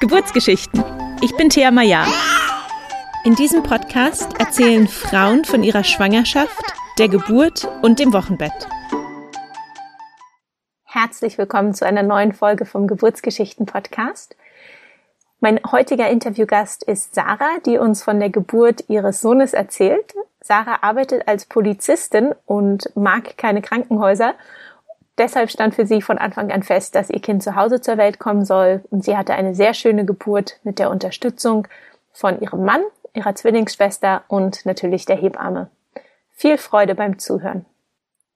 Geburtsgeschichten. 0.00 0.82
Ich 1.20 1.36
bin 1.36 1.48
Thea 1.48 1.70
Maya. 1.70 2.04
In 3.24 3.36
diesem 3.36 3.62
Podcast 3.62 4.40
erzählen 4.40 4.88
Frauen 4.88 5.44
von 5.44 5.62
ihrer 5.62 5.84
Schwangerschaft, 5.84 6.60
der 6.98 7.08
Geburt 7.08 7.68
und 7.82 8.00
dem 8.00 8.12
Wochenbett. 8.12 8.66
Herzlich 10.82 11.38
willkommen 11.38 11.72
zu 11.72 11.86
einer 11.86 12.02
neuen 12.02 12.32
Folge 12.32 12.66
vom 12.66 12.88
Geburtsgeschichten 12.88 13.64
Podcast. 13.64 14.34
Mein 15.38 15.60
heutiger 15.70 16.10
Interviewgast 16.10 16.82
ist 16.82 17.14
Sarah, 17.14 17.58
die 17.64 17.78
uns 17.78 18.02
von 18.02 18.18
der 18.18 18.30
Geburt 18.30 18.86
ihres 18.88 19.20
Sohnes 19.20 19.54
erzählt. 19.54 20.14
Sarah 20.40 20.82
arbeitet 20.82 21.28
als 21.28 21.46
Polizistin 21.46 22.34
und 22.44 22.90
mag 22.96 23.38
keine 23.38 23.62
Krankenhäuser 23.62 24.34
deshalb 25.18 25.50
stand 25.50 25.74
für 25.74 25.86
sie 25.86 26.02
von 26.02 26.18
Anfang 26.18 26.50
an 26.50 26.62
fest, 26.62 26.94
dass 26.94 27.10
ihr 27.10 27.20
Kind 27.20 27.42
zu 27.42 27.56
Hause 27.56 27.80
zur 27.80 27.96
Welt 27.96 28.18
kommen 28.18 28.44
soll. 28.44 28.82
Und 28.90 29.04
sie 29.04 29.16
hatte 29.16 29.34
eine 29.34 29.54
sehr 29.54 29.74
schöne 29.74 30.04
Geburt 30.04 30.58
mit 30.62 30.78
der 30.78 30.90
Unterstützung 30.90 31.66
von 32.12 32.40
ihrem 32.40 32.64
Mann, 32.64 32.82
ihrer 33.14 33.34
Zwillingsschwester 33.34 34.24
und 34.28 34.64
natürlich 34.66 35.06
der 35.06 35.16
Hebamme. 35.16 35.70
Viel 36.30 36.58
Freude 36.58 36.94
beim 36.94 37.18
Zuhören. 37.18 37.64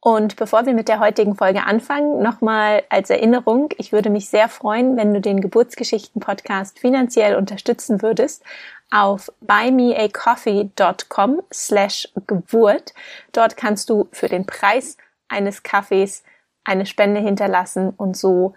Und 0.01 0.37
bevor 0.37 0.67
wir 0.67 0.73
mit 0.73 0.87
der 0.87 1.01
heutigen 1.01 1.35
Folge 1.35 1.65
anfangen, 1.65 2.23
nochmal 2.23 2.85
als 2.91 3.11
Erinnerung, 3.11 3.71
ich 3.77 3.91
würde 3.91 4.09
mich 4.09 4.29
sehr 4.29 4.49
freuen, 4.49 4.97
wenn 4.97 5.13
du 5.13 5.21
den 5.21 5.41
Geburtsgeschichten-Podcast 5.41 6.79
finanziell 6.79 7.35
unterstützen 7.35 8.03
würdest 8.03 8.45
auf 8.93 9.33
buymeacoffee.com 9.41 11.43
slash 11.53 12.09
Geburt. 12.29 12.95
Dort 13.33 13.57
kannst 13.57 13.91
du 13.91 14.07
für 14.13 14.29
den 14.29 14.47
Preis 14.47 14.97
eines 15.29 15.65
Kaffees 15.65 16.23
eine 16.67 16.87
Spende 16.87 17.21
hinterlassen 17.21 17.91
und 17.91 18.17
so 18.17 18.55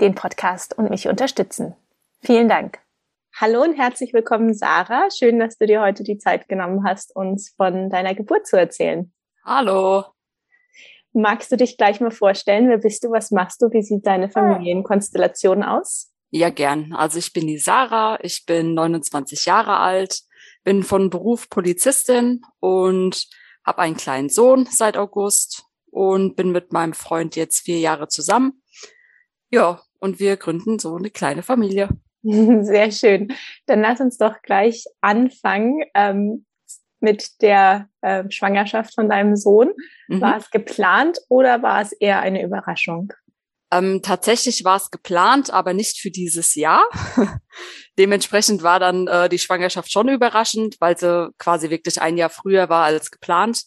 den 0.00 0.14
Podcast 0.14 0.76
und 0.76 0.90
mich 0.90 1.08
unterstützen. 1.08 1.74
Vielen 2.20 2.48
Dank. 2.48 2.80
Hallo 3.34 3.62
und 3.62 3.74
herzlich 3.74 4.12
willkommen, 4.12 4.54
Sarah. 4.54 5.08
Schön, 5.10 5.38
dass 5.38 5.56
du 5.56 5.66
dir 5.66 5.80
heute 5.80 6.02
die 6.02 6.18
Zeit 6.18 6.48
genommen 6.48 6.84
hast, 6.86 7.14
uns 7.16 7.54
von 7.56 7.88
deiner 7.90 8.14
Geburt 8.14 8.46
zu 8.46 8.58
erzählen. 8.58 9.12
Hallo. 9.44 10.04
Magst 11.12 11.50
du 11.50 11.56
dich 11.56 11.78
gleich 11.78 12.00
mal 12.00 12.10
vorstellen? 12.10 12.68
Wer 12.68 12.78
bist 12.78 13.04
du? 13.04 13.10
Was 13.10 13.30
machst 13.30 13.62
du? 13.62 13.70
Wie 13.72 13.82
sieht 13.82 14.06
deine 14.06 14.28
Familienkonstellation 14.28 15.62
aus? 15.62 16.12
Ja, 16.30 16.50
gern. 16.50 16.92
Also 16.92 17.18
ich 17.18 17.32
bin 17.32 17.46
die 17.46 17.58
Sarah. 17.58 18.18
Ich 18.20 18.44
bin 18.44 18.74
29 18.74 19.46
Jahre 19.46 19.78
alt, 19.78 20.20
bin 20.62 20.82
von 20.82 21.08
Beruf 21.08 21.48
Polizistin 21.48 22.42
und 22.60 23.28
habe 23.64 23.78
einen 23.78 23.96
kleinen 23.96 24.28
Sohn 24.28 24.66
seit 24.70 24.98
August 24.98 25.66
und 25.90 26.36
bin 26.36 26.52
mit 26.52 26.72
meinem 26.72 26.92
Freund 26.92 27.36
jetzt 27.36 27.60
vier 27.60 27.78
Jahre 27.78 28.08
zusammen. 28.08 28.62
Ja, 29.50 29.80
und 30.00 30.18
wir 30.20 30.36
gründen 30.36 30.78
so 30.78 30.96
eine 30.96 31.10
kleine 31.10 31.42
Familie. 31.42 31.88
Sehr 32.22 32.90
schön. 32.90 33.32
Dann 33.66 33.80
lass 33.80 34.00
uns 34.00 34.18
doch 34.18 34.42
gleich 34.42 34.84
anfangen 35.00 35.84
ähm, 35.94 36.44
mit 37.00 37.40
der 37.42 37.88
äh, 38.00 38.24
Schwangerschaft 38.30 38.94
von 38.94 39.08
deinem 39.08 39.36
Sohn. 39.36 39.72
Mhm. 40.08 40.20
War 40.20 40.36
es 40.36 40.50
geplant 40.50 41.18
oder 41.28 41.62
war 41.62 41.80
es 41.80 41.92
eher 41.92 42.20
eine 42.20 42.42
Überraschung? 42.42 43.12
Ähm, 43.72 44.00
tatsächlich 44.02 44.64
war 44.64 44.76
es 44.76 44.90
geplant, 44.90 45.50
aber 45.52 45.72
nicht 45.72 45.98
für 45.98 46.10
dieses 46.10 46.54
Jahr. 46.54 46.84
Dementsprechend 47.98 48.62
war 48.62 48.78
dann 48.78 49.08
äh, 49.08 49.28
die 49.28 49.38
Schwangerschaft 49.38 49.90
schon 49.90 50.08
überraschend, 50.08 50.76
weil 50.80 50.96
sie 50.96 51.30
quasi 51.38 51.70
wirklich 51.70 52.00
ein 52.00 52.16
Jahr 52.16 52.30
früher 52.30 52.68
war 52.68 52.84
als 52.84 53.10
geplant. 53.10 53.62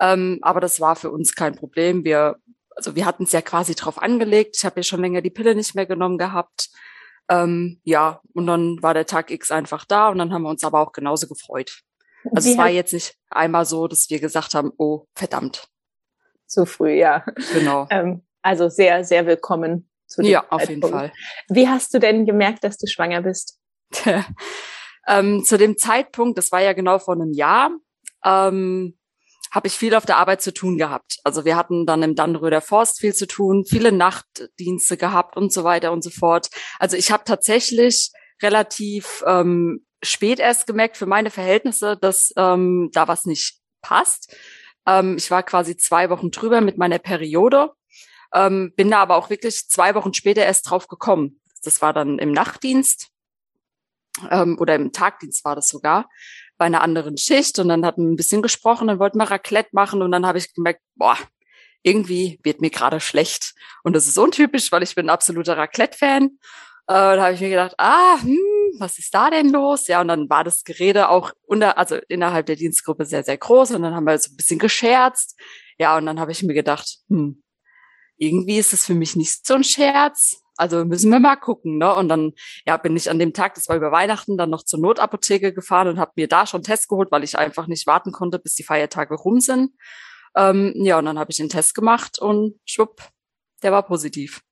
Ähm, 0.00 0.38
aber 0.42 0.60
das 0.60 0.80
war 0.80 0.96
für 0.96 1.10
uns 1.10 1.34
kein 1.34 1.54
Problem. 1.54 2.04
Wir, 2.04 2.36
also 2.74 2.96
wir 2.96 3.06
hatten 3.06 3.24
es 3.24 3.32
ja 3.32 3.42
quasi 3.42 3.74
drauf 3.74 4.00
angelegt. 4.00 4.56
Ich 4.58 4.64
habe 4.64 4.80
ja 4.80 4.82
schon 4.82 5.00
länger 5.00 5.22
die 5.22 5.30
Pille 5.30 5.54
nicht 5.54 5.74
mehr 5.74 5.86
genommen 5.86 6.18
gehabt. 6.18 6.70
Ähm, 7.28 7.80
ja, 7.84 8.20
und 8.34 8.46
dann 8.46 8.82
war 8.82 8.94
der 8.94 9.06
Tag 9.06 9.30
X 9.30 9.50
einfach 9.50 9.84
da 9.84 10.08
und 10.08 10.18
dann 10.18 10.32
haben 10.32 10.42
wir 10.42 10.50
uns 10.50 10.64
aber 10.64 10.80
auch 10.80 10.92
genauso 10.92 11.26
gefreut. 11.26 11.80
Also 12.34 12.48
Wie 12.48 12.52
es 12.52 12.58
war 12.58 12.68
jetzt 12.68 12.92
nicht 12.92 13.16
einmal 13.30 13.64
so, 13.64 13.86
dass 13.86 14.08
wir 14.10 14.20
gesagt 14.20 14.54
haben, 14.54 14.72
oh, 14.78 15.06
verdammt. 15.14 15.68
Zu 16.46 16.66
früh, 16.66 16.92
ja. 16.92 17.24
Genau. 17.52 17.86
Ähm, 17.90 18.22
also 18.42 18.68
sehr, 18.68 19.04
sehr 19.04 19.26
willkommen. 19.26 19.88
Zu 20.06 20.22
dem 20.22 20.30
ja, 20.30 20.44
auf 20.50 20.68
jeden 20.68 20.82
Fall. 20.82 21.12
Wie 21.48 21.68
hast 21.68 21.94
du 21.94 21.98
denn 21.98 22.26
gemerkt, 22.26 22.62
dass 22.62 22.76
du 22.76 22.86
schwanger 22.86 23.22
bist? 23.22 23.58
ähm, 25.08 25.44
zu 25.44 25.56
dem 25.56 25.78
Zeitpunkt, 25.78 26.36
das 26.36 26.52
war 26.52 26.60
ja 26.60 26.74
genau 26.74 26.98
vor 26.98 27.14
einem 27.14 27.32
Jahr, 27.32 27.70
ähm, 28.24 28.98
habe 29.54 29.68
ich 29.68 29.74
viel 29.74 29.94
auf 29.94 30.04
der 30.04 30.16
Arbeit 30.16 30.42
zu 30.42 30.52
tun 30.52 30.76
gehabt. 30.76 31.20
Also 31.22 31.44
wir 31.44 31.54
hatten 31.54 31.86
dann 31.86 32.02
im 32.02 32.16
Dannröder 32.16 32.60
Forst 32.60 32.98
viel 32.98 33.14
zu 33.14 33.28
tun, 33.28 33.64
viele 33.64 33.92
Nachtdienste 33.92 34.96
gehabt 34.96 35.36
und 35.36 35.52
so 35.52 35.62
weiter 35.62 35.92
und 35.92 36.02
so 36.02 36.10
fort. 36.10 36.48
Also 36.80 36.96
ich 36.96 37.12
habe 37.12 37.22
tatsächlich 37.24 38.10
relativ 38.42 39.22
ähm, 39.26 39.86
spät 40.02 40.40
erst 40.40 40.66
gemerkt 40.66 40.96
für 40.96 41.06
meine 41.06 41.30
Verhältnisse, 41.30 41.96
dass 41.96 42.32
ähm, 42.36 42.90
da 42.92 43.06
was 43.06 43.26
nicht 43.26 43.60
passt. 43.80 44.36
Ähm, 44.86 45.16
ich 45.16 45.30
war 45.30 45.44
quasi 45.44 45.76
zwei 45.76 46.10
Wochen 46.10 46.32
drüber 46.32 46.60
mit 46.60 46.76
meiner 46.76 46.98
Periode, 46.98 47.70
ähm, 48.34 48.72
bin 48.74 48.90
da 48.90 48.98
aber 48.98 49.14
auch 49.14 49.30
wirklich 49.30 49.68
zwei 49.68 49.94
Wochen 49.94 50.14
später 50.14 50.44
erst 50.44 50.68
drauf 50.68 50.88
gekommen. 50.88 51.40
Das 51.62 51.80
war 51.80 51.92
dann 51.92 52.18
im 52.18 52.32
Nachtdienst 52.32 53.10
ähm, 54.30 54.58
oder 54.58 54.74
im 54.74 54.90
Tagdienst 54.90 55.44
war 55.44 55.54
das 55.54 55.68
sogar 55.68 56.08
bei 56.56 56.66
einer 56.66 56.82
anderen 56.82 57.16
Schicht 57.16 57.58
und 57.58 57.68
dann 57.68 57.84
hatten 57.84 58.02
wir 58.02 58.12
ein 58.12 58.16
bisschen 58.16 58.42
gesprochen, 58.42 58.88
dann 58.88 58.98
wollten 58.98 59.18
wir 59.18 59.30
Raclette 59.30 59.70
machen 59.72 60.02
und 60.02 60.12
dann 60.12 60.26
habe 60.26 60.38
ich 60.38 60.54
gemerkt, 60.54 60.80
boah, 60.94 61.18
irgendwie 61.82 62.40
wird 62.42 62.60
mir 62.60 62.70
gerade 62.70 63.00
schlecht. 63.00 63.54
Und 63.82 63.94
das 63.94 64.06
ist 64.06 64.18
untypisch, 64.18 64.72
weil 64.72 64.82
ich 64.82 64.94
bin 64.94 65.06
ein 65.06 65.10
absoluter 65.10 65.56
Raclette-Fan. 65.56 66.24
Äh, 66.26 66.32
da 66.86 67.22
habe 67.22 67.34
ich 67.34 67.40
mir 67.40 67.50
gedacht, 67.50 67.74
ah, 67.78 68.20
hm, 68.20 68.38
was 68.78 68.98
ist 68.98 69.14
da 69.14 69.30
denn 69.30 69.50
los? 69.50 69.86
Ja, 69.86 70.00
und 70.00 70.08
dann 70.08 70.28
war 70.28 70.44
das 70.44 70.64
Gerede 70.64 71.08
auch 71.08 71.32
unter, 71.46 71.78
also 71.78 71.96
innerhalb 72.08 72.46
der 72.46 72.56
Dienstgruppe 72.56 73.04
sehr, 73.04 73.24
sehr 73.24 73.38
groß 73.38 73.72
und 73.72 73.82
dann 73.82 73.94
haben 73.94 74.04
wir 74.04 74.18
so 74.18 74.30
ein 74.30 74.36
bisschen 74.36 74.58
gescherzt. 74.58 75.38
Ja, 75.78 75.96
und 75.96 76.06
dann 76.06 76.20
habe 76.20 76.32
ich 76.32 76.42
mir 76.42 76.54
gedacht, 76.54 76.98
hm, 77.08 77.42
irgendwie 78.16 78.58
ist 78.58 78.72
das 78.72 78.86
für 78.86 78.94
mich 78.94 79.16
nicht 79.16 79.46
so 79.46 79.54
ein 79.54 79.64
Scherz. 79.64 80.43
Also 80.56 80.84
müssen 80.84 81.10
wir 81.10 81.20
mal 81.20 81.36
gucken, 81.36 81.78
ne? 81.78 81.94
Und 81.94 82.08
dann 82.08 82.32
ja, 82.66 82.76
bin 82.76 82.96
ich 82.96 83.10
an 83.10 83.18
dem 83.18 83.32
Tag, 83.32 83.54
das 83.54 83.68
war 83.68 83.76
über 83.76 83.90
Weihnachten, 83.92 84.36
dann 84.36 84.50
noch 84.50 84.64
zur 84.64 84.78
Notapotheke 84.80 85.52
gefahren 85.52 85.88
und 85.88 85.98
habe 85.98 86.12
mir 86.16 86.28
da 86.28 86.46
schon 86.46 86.62
Test 86.62 86.88
geholt, 86.88 87.10
weil 87.10 87.24
ich 87.24 87.36
einfach 87.38 87.66
nicht 87.66 87.86
warten 87.86 88.12
konnte, 88.12 88.38
bis 88.38 88.54
die 88.54 88.62
Feiertage 88.62 89.14
rum 89.14 89.40
sind. 89.40 89.72
Ähm, 90.36 90.72
ja, 90.76 90.98
und 90.98 91.04
dann 91.06 91.18
habe 91.18 91.30
ich 91.30 91.36
den 91.36 91.48
Test 91.48 91.74
gemacht 91.74 92.18
und 92.18 92.58
schwupp, 92.64 93.02
der 93.62 93.72
war 93.72 93.84
positiv. 93.84 94.42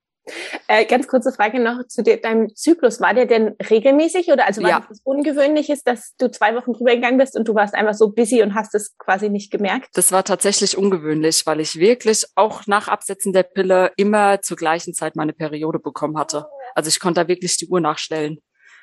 Äh, 0.69 0.85
ganz 0.85 1.09
kurze 1.09 1.33
Frage 1.33 1.59
noch 1.59 1.87
zu 1.89 2.03
dir, 2.03 2.21
deinem 2.21 2.55
Zyklus. 2.55 3.01
War 3.01 3.13
der 3.13 3.27
denn 3.27 3.57
regelmäßig 3.71 4.29
oder 4.29 4.47
also 4.47 4.63
war 4.63 4.71
ja. 4.71 4.87
das 4.89 5.01
Ungewöhnliches, 5.03 5.83
dass 5.83 6.15
du 6.17 6.31
zwei 6.31 6.55
Wochen 6.55 6.73
drüber 6.73 6.95
gegangen 6.95 7.19
bist 7.19 7.37
und 7.37 7.49
du 7.49 7.55
warst 7.55 7.75
einfach 7.75 7.95
so 7.95 8.13
busy 8.13 8.43
und 8.43 8.55
hast 8.55 8.75
es 8.75 8.97
quasi 8.99 9.29
nicht 9.31 9.51
gemerkt? 9.51 9.89
Das 9.95 10.13
war 10.13 10.23
tatsächlich 10.25 10.79
ungewöhnlich, 10.79 11.45
weil 11.47 11.61
ich 11.61 11.77
wirklich 11.77 12.25
auch 12.37 12.67
nach 12.67 12.89
Absetzen 12.89 13.33
der 13.33 13.43
Pille 13.43 13.91
immer 13.97 14.41
zur 14.43 14.57
gleichen 14.57 14.95
Zeit 14.95 15.17
meine 15.17 15.33
Periode 15.33 15.81
bekommen 15.81 16.17
hatte. 16.17 16.47
Also 16.75 16.89
ich 16.89 17.01
konnte 17.01 17.23
da 17.23 17.29
wirklich 17.29 17.57
die 17.57 17.67
Uhr 17.67 17.81
nachstellen. 17.81 18.39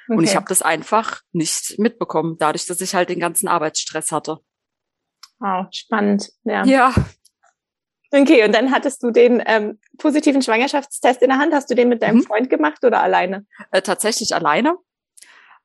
Okay. 0.09 0.17
Und 0.17 0.23
ich 0.23 0.35
habe 0.35 0.45
das 0.49 0.61
einfach 0.61 1.21
nicht 1.31 1.77
mitbekommen, 1.77 2.35
dadurch, 2.37 2.65
dass 2.65 2.81
ich 2.81 2.95
halt 2.95 3.09
den 3.09 3.19
ganzen 3.19 3.47
Arbeitsstress 3.47 4.11
hatte. 4.11 4.39
Wow, 5.39 5.67
spannend. 5.71 6.29
Ja. 6.43 6.65
ja, 6.65 6.93
Okay, 8.11 8.43
und 8.43 8.53
dann 8.53 8.71
hattest 8.71 9.03
du 9.03 9.11
den 9.11 9.41
ähm, 9.45 9.79
positiven 9.97 10.41
Schwangerschaftstest 10.41 11.21
in 11.21 11.29
der 11.29 11.37
Hand. 11.37 11.53
Hast 11.53 11.69
du 11.69 11.75
den 11.75 11.89
mit 11.89 12.01
deinem 12.01 12.17
mhm. 12.17 12.23
Freund 12.23 12.49
gemacht 12.49 12.83
oder 12.83 13.01
alleine? 13.01 13.45
Äh, 13.71 13.81
tatsächlich 13.81 14.33
alleine, 14.33 14.77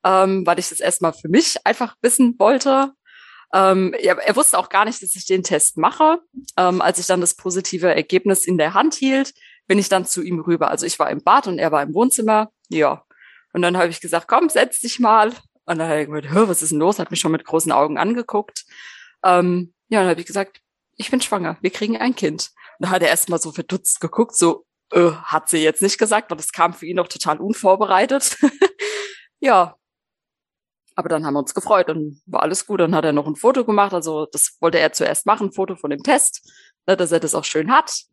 ähm, 0.04 0.46
weil 0.46 0.58
ich 0.58 0.68
das 0.68 0.80
erstmal 0.80 1.14
für 1.14 1.28
mich 1.28 1.56
einfach 1.64 1.96
wissen 2.02 2.34
wollte. 2.38 2.92
Ähm, 3.54 3.94
er, 3.98 4.18
er, 4.18 4.36
wusste 4.36 4.58
auch 4.58 4.68
gar 4.68 4.84
nicht, 4.84 5.02
dass 5.02 5.14
ich 5.14 5.26
den 5.26 5.42
Test 5.42 5.78
mache. 5.78 6.18
Ähm, 6.56 6.82
als 6.82 6.98
ich 6.98 7.06
dann 7.06 7.20
das 7.20 7.34
positive 7.34 7.94
Ergebnis 7.94 8.46
in 8.46 8.58
der 8.58 8.74
Hand 8.74 8.94
hielt, 8.94 9.32
bin 9.66 9.78
ich 9.78 9.88
dann 9.88 10.04
zu 10.04 10.22
ihm 10.22 10.40
rüber. 10.40 10.68
Also 10.68 10.84
ich 10.84 10.98
war 10.98 11.08
im 11.10 11.22
Bad 11.22 11.46
und 11.46 11.58
er 11.58 11.72
war 11.72 11.82
im 11.82 11.94
Wohnzimmer. 11.94 12.50
Ja. 12.68 13.04
Und 13.52 13.62
dann 13.62 13.76
habe 13.76 13.88
ich 13.88 14.00
gesagt, 14.00 14.28
komm, 14.28 14.48
setz 14.48 14.80
dich 14.80 14.98
mal. 14.98 15.28
Und 15.66 15.78
dann 15.78 15.88
hat 15.88 15.96
er 15.96 16.06
gesagt, 16.06 16.48
was 16.48 16.62
ist 16.62 16.72
denn 16.72 16.80
los? 16.80 16.98
Hat 16.98 17.10
mich 17.10 17.20
schon 17.20 17.32
mit 17.32 17.44
großen 17.44 17.72
Augen 17.72 17.96
angeguckt. 17.96 18.64
Ähm, 19.22 19.72
ja, 19.88 20.00
dann 20.00 20.10
habe 20.10 20.20
ich 20.20 20.26
gesagt, 20.26 20.60
ich 20.96 21.10
bin 21.10 21.20
schwanger, 21.20 21.58
wir 21.60 21.70
kriegen 21.70 21.96
ein 21.96 22.14
Kind. 22.14 22.50
Da 22.78 22.90
hat 22.90 23.02
er 23.02 23.08
erstmal 23.08 23.40
so 23.40 23.52
verdutzt 23.52 24.00
geguckt, 24.00 24.36
so, 24.36 24.66
äh, 24.92 25.10
hat 25.10 25.48
sie 25.48 25.58
jetzt 25.58 25.82
nicht 25.82 25.98
gesagt, 25.98 26.30
weil 26.30 26.36
das 26.36 26.52
kam 26.52 26.72
für 26.72 26.86
ihn 26.86 26.96
noch 26.96 27.08
total 27.08 27.38
unvorbereitet. 27.38 28.36
ja. 29.40 29.76
Aber 30.96 31.08
dann 31.08 31.26
haben 31.26 31.34
wir 31.34 31.40
uns 31.40 31.54
gefreut 31.54 31.90
und 31.90 32.22
war 32.26 32.42
alles 32.42 32.66
gut. 32.66 32.80
Dann 32.80 32.94
hat 32.94 33.04
er 33.04 33.12
noch 33.12 33.26
ein 33.26 33.34
Foto 33.34 33.64
gemacht. 33.64 33.92
Also 33.92 34.26
das 34.26 34.56
wollte 34.60 34.78
er 34.78 34.92
zuerst 34.92 35.26
machen, 35.26 35.48
ein 35.48 35.52
Foto 35.52 35.74
von 35.74 35.90
dem 35.90 36.02
Test, 36.02 36.48
ne, 36.86 36.96
dass 36.96 37.10
er 37.10 37.18
das 37.18 37.34
auch 37.34 37.44
schön 37.44 37.72
hat. 37.72 38.04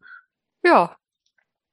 Ja. 0.64 0.98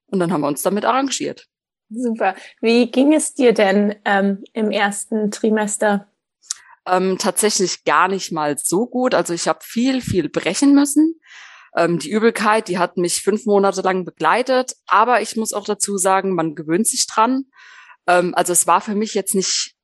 Und 0.06 0.18
dann 0.20 0.32
haben 0.32 0.42
wir 0.42 0.48
uns 0.48 0.62
damit 0.62 0.84
arrangiert. 0.84 1.46
Super. 1.90 2.34
Wie 2.60 2.90
ging 2.90 3.14
es 3.14 3.32
dir 3.32 3.54
denn 3.54 3.94
ähm, 4.04 4.44
im 4.52 4.70
ersten 4.70 5.30
Trimester? 5.30 6.06
Ähm, 6.90 7.18
tatsächlich 7.18 7.84
gar 7.84 8.08
nicht 8.08 8.32
mal 8.32 8.56
so 8.58 8.86
gut. 8.86 9.14
Also 9.14 9.34
ich 9.34 9.48
habe 9.48 9.60
viel, 9.62 10.00
viel 10.00 10.28
brechen 10.28 10.74
müssen. 10.74 11.20
Ähm, 11.76 11.98
die 11.98 12.10
Übelkeit, 12.10 12.68
die 12.68 12.78
hat 12.78 12.96
mich 12.96 13.22
fünf 13.22 13.46
Monate 13.46 13.82
lang 13.82 14.04
begleitet, 14.04 14.74
aber 14.86 15.20
ich 15.20 15.36
muss 15.36 15.52
auch 15.52 15.64
dazu 15.64 15.98
sagen, 15.98 16.34
man 16.34 16.54
gewöhnt 16.54 16.86
sich 16.86 17.06
dran. 17.06 17.44
Ähm, 18.06 18.34
also 18.34 18.52
es 18.52 18.66
war 18.66 18.80
für 18.80 18.94
mich 18.94 19.14
jetzt 19.14 19.34
nicht 19.34 19.74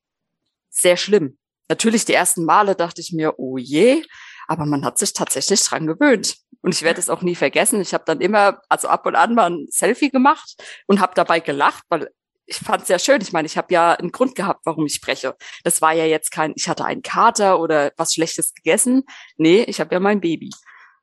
sehr 0.71 0.97
schlimm. 0.97 1.39
Natürlich 1.69 2.05
die 2.05 2.15
ersten 2.15 2.45
Male 2.45 2.75
dachte 2.75 3.01
ich 3.01 3.13
mir, 3.13 3.39
oh 3.39 3.59
je, 3.59 4.03
aber 4.47 4.67
man 4.67 4.85
hat 4.85 4.99
sich 4.99 5.13
tatsächlich 5.13 5.63
dran 5.63 5.87
gewöhnt. 5.87 6.37
Und 6.61 6.75
ich 6.75 6.83
werde 6.83 7.01
es 7.01 7.11
auch 7.11 7.23
nie 7.23 7.35
vergessen. 7.35 7.81
Ich 7.81 7.95
habe 7.95 8.05
dann 8.07 8.21
immer, 8.21 8.61
also 8.69 8.89
ab 8.89 9.07
und 9.07 9.15
an 9.17 9.35
mal 9.35 9.51
ein 9.51 9.67
Selfie 9.71 10.11
gemacht 10.11 10.63
und 10.87 11.01
habe 11.01 11.15
dabei 11.15 11.41
gelacht, 11.41 11.85
weil 11.89 12.09
ich 12.47 12.57
fand 12.57 12.83
es 12.83 12.89
sehr 12.89 12.99
schön. 12.99 13.21
Ich 13.21 13.33
meine, 13.33 13.47
ich 13.47 13.57
habe 13.57 13.73
ja 13.73 13.93
einen 13.93 14.13
Grund 14.13 14.35
gehabt, 14.35 14.61
warum 14.65 14.87
ich 14.87 14.95
spreche. 14.95 15.35
Das 15.63 15.81
war 15.83 15.93
ja 15.93 16.05
jetzt 16.05 16.31
kein, 16.31 16.53
ich 16.57 16.69
hatte 16.69 16.85
einen 16.85 17.03
Kater 17.03 17.61
oder 17.61 17.93
was 17.97 18.15
Schlechtes 18.15 18.55
gegessen. 18.55 19.05
Nee, 19.37 19.63
ich 19.63 19.81
habe 19.81 19.95
ja 19.95 20.01
mein 20.01 20.21
Baby. 20.21 20.51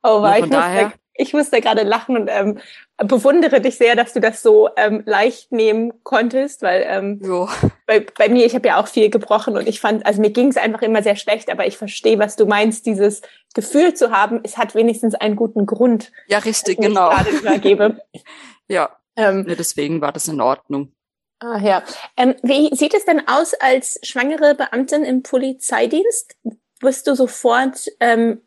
Oh, 0.04 0.22
war 0.22 0.40
ich 0.40 0.46
daher, 0.46 0.94
ich 1.14 1.34
musste 1.34 1.62
gerade 1.62 1.84
lachen 1.84 2.18
und 2.18 2.30
ähm, 2.32 2.60
bewundere 2.98 3.62
dich 3.62 3.78
sehr, 3.78 3.96
dass 3.96 4.14
du 4.14 4.20
das 4.20 4.42
so 4.42 4.70
ähm, 4.76 5.04
leicht 5.06 5.52
nehmen 5.52 6.04
konntest, 6.04 6.62
weil 6.62 6.84
ähm, 6.88 7.20
jo. 7.24 7.50
bei, 7.86 8.06
bei 8.18 8.30
mir, 8.30 8.46
ich 8.46 8.56
habe 8.56 8.68
ja 8.68 8.82
auch 8.82 8.88
viel 8.88 9.10
gebrochen 9.10 9.58
und 9.58 9.68
ich 9.68 9.80
fand, 9.80 10.06
also 10.06 10.22
mir 10.22 10.32
ging 10.32 10.48
es 10.48 10.58
einfach 10.58 10.82
immer 10.82 11.04
sehr 11.04 11.16
schlecht, 11.16 11.50
aber 11.52 11.68
ich 11.68 11.78
verstehe, 11.78 12.18
was 12.18 12.36
du 12.36 12.46
meinst, 12.46 12.86
dieses 12.86 13.22
Gefühl 13.54 13.94
zu 13.94 14.12
haben, 14.12 14.40
es 14.44 14.58
hat 14.58 14.74
wenigstens 14.74 15.16
einen 15.16 15.36
guten 15.36 15.66
Grund. 15.66 16.12
Ja, 16.28 16.40
richtig, 16.40 16.80
genau. 16.80 17.12
ja, 18.68 18.90
ähm, 19.16 19.46
ja, 19.48 19.56
deswegen 19.56 20.02
war 20.02 20.12
das 20.12 20.28
in 20.28 20.42
Ordnung. 20.42 20.94
Ah 21.42 21.58
ja. 21.58 21.84
Ähm, 22.18 22.36
wie 22.44 22.74
sieht 22.76 22.94
es 22.94 23.06
denn 23.06 23.28
aus 23.28 23.56
als 23.56 24.00
schwangere 24.04 24.54
Beamtin 24.54 25.04
im 25.04 25.24
Polizeidienst? 25.24 26.38
Wirst 26.82 27.08
du 27.08 27.16
sofort 27.16 27.88
ähm, 28.00 28.42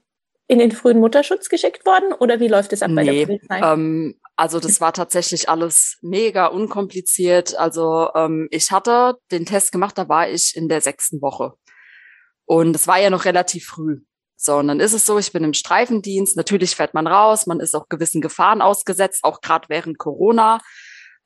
in 0.46 0.60
den 0.60 0.70
frühen 0.70 1.00
Mutterschutz 1.00 1.48
geschickt 1.48 1.84
worden 1.86 2.12
oder 2.12 2.38
wie 2.38 2.48
läuft 2.48 2.72
es 2.72 2.82
ab 2.82 2.90
nee, 2.90 2.94
bei 2.94 3.04
der 3.04 3.26
Polizei? 3.26 3.60
Ähm, 3.60 4.20
also 4.36 4.60
das 4.60 4.80
war 4.80 4.92
tatsächlich 4.92 5.48
alles 5.48 5.98
mega 6.02 6.46
unkompliziert. 6.46 7.56
Also 7.56 8.10
ähm, 8.14 8.46
ich 8.50 8.70
hatte 8.70 9.16
den 9.32 9.44
Test 9.44 9.72
gemacht, 9.72 9.98
da 9.98 10.08
war 10.08 10.28
ich 10.28 10.54
in 10.56 10.68
der 10.68 10.80
sechsten 10.80 11.20
Woche. 11.20 11.54
Und 12.44 12.76
es 12.76 12.86
war 12.86 13.00
ja 13.00 13.10
noch 13.10 13.24
relativ 13.24 13.66
früh. 13.66 14.02
So, 14.36 14.56
und 14.56 14.68
dann 14.68 14.80
ist 14.80 14.92
es 14.92 15.06
so, 15.06 15.18
ich 15.18 15.32
bin 15.32 15.42
im 15.42 15.54
Streifendienst, 15.54 16.36
natürlich 16.36 16.76
fährt 16.76 16.94
man 16.94 17.06
raus, 17.06 17.46
man 17.46 17.60
ist 17.60 17.74
auch 17.74 17.88
gewissen 17.88 18.20
Gefahren 18.20 18.60
ausgesetzt, 18.60 19.24
auch 19.24 19.40
gerade 19.40 19.68
während 19.68 19.98
Corona. 19.98 20.60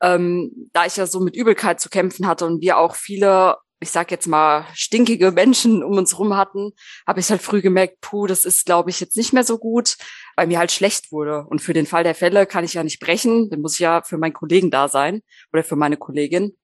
Ähm, 0.01 0.71
da 0.73 0.87
ich 0.87 0.97
ja 0.97 1.07
so 1.07 1.21
mit 1.21 1.37
Übelkeit 1.37 1.81
zu 1.81 1.89
kämpfen 1.89 2.27
hatte 2.27 2.47
und 2.47 2.61
wir 2.61 2.79
auch 2.79 2.95
viele 2.95 3.57
ich 3.81 3.91
sag 3.91 4.11
jetzt 4.11 4.27
mal, 4.27 4.67
stinkige 4.75 5.31
Menschen 5.31 5.85
um 5.85 5.97
uns 5.97 6.19
rum 6.19 6.37
hatten, 6.37 6.73
habe 7.07 7.21
ich 7.21 7.31
halt 7.31 7.43
früh 7.43 7.63
gemerkt, 7.63 8.01
puh, 8.01 8.27
das 8.27 8.45
ist, 8.45 8.67
glaube 8.67 8.91
ich, 8.91 8.99
jetzt 8.99 9.17
nicht 9.17 9.33
mehr 9.33 9.45
so 9.45 9.59
gut, 9.59 9.97
weil 10.37 10.49
mir 10.49 10.59
halt 10.59 10.73
schlecht 10.73 11.13
wurde. 11.13 11.45
Und 11.49 11.61
für 11.63 11.75
den 11.75 11.87
Fall 11.87 12.03
der 12.03 12.15
Fälle 12.15 12.47
kann 12.47 12.65
ich 12.65 12.75
ja 12.75 12.83
nicht 12.83 12.99
brechen, 12.99 13.51
dann 13.51 13.61
muss 13.61 13.75
ich 13.75 13.81
ja 13.81 14.03
für 14.03 14.19
meinen 14.19 14.33
Kollegen 14.33 14.71
da 14.71 14.89
sein 14.89 15.23
oder 15.53 15.63
für 15.63 15.77
meine 15.77 15.97
Kollegin. 15.97 16.57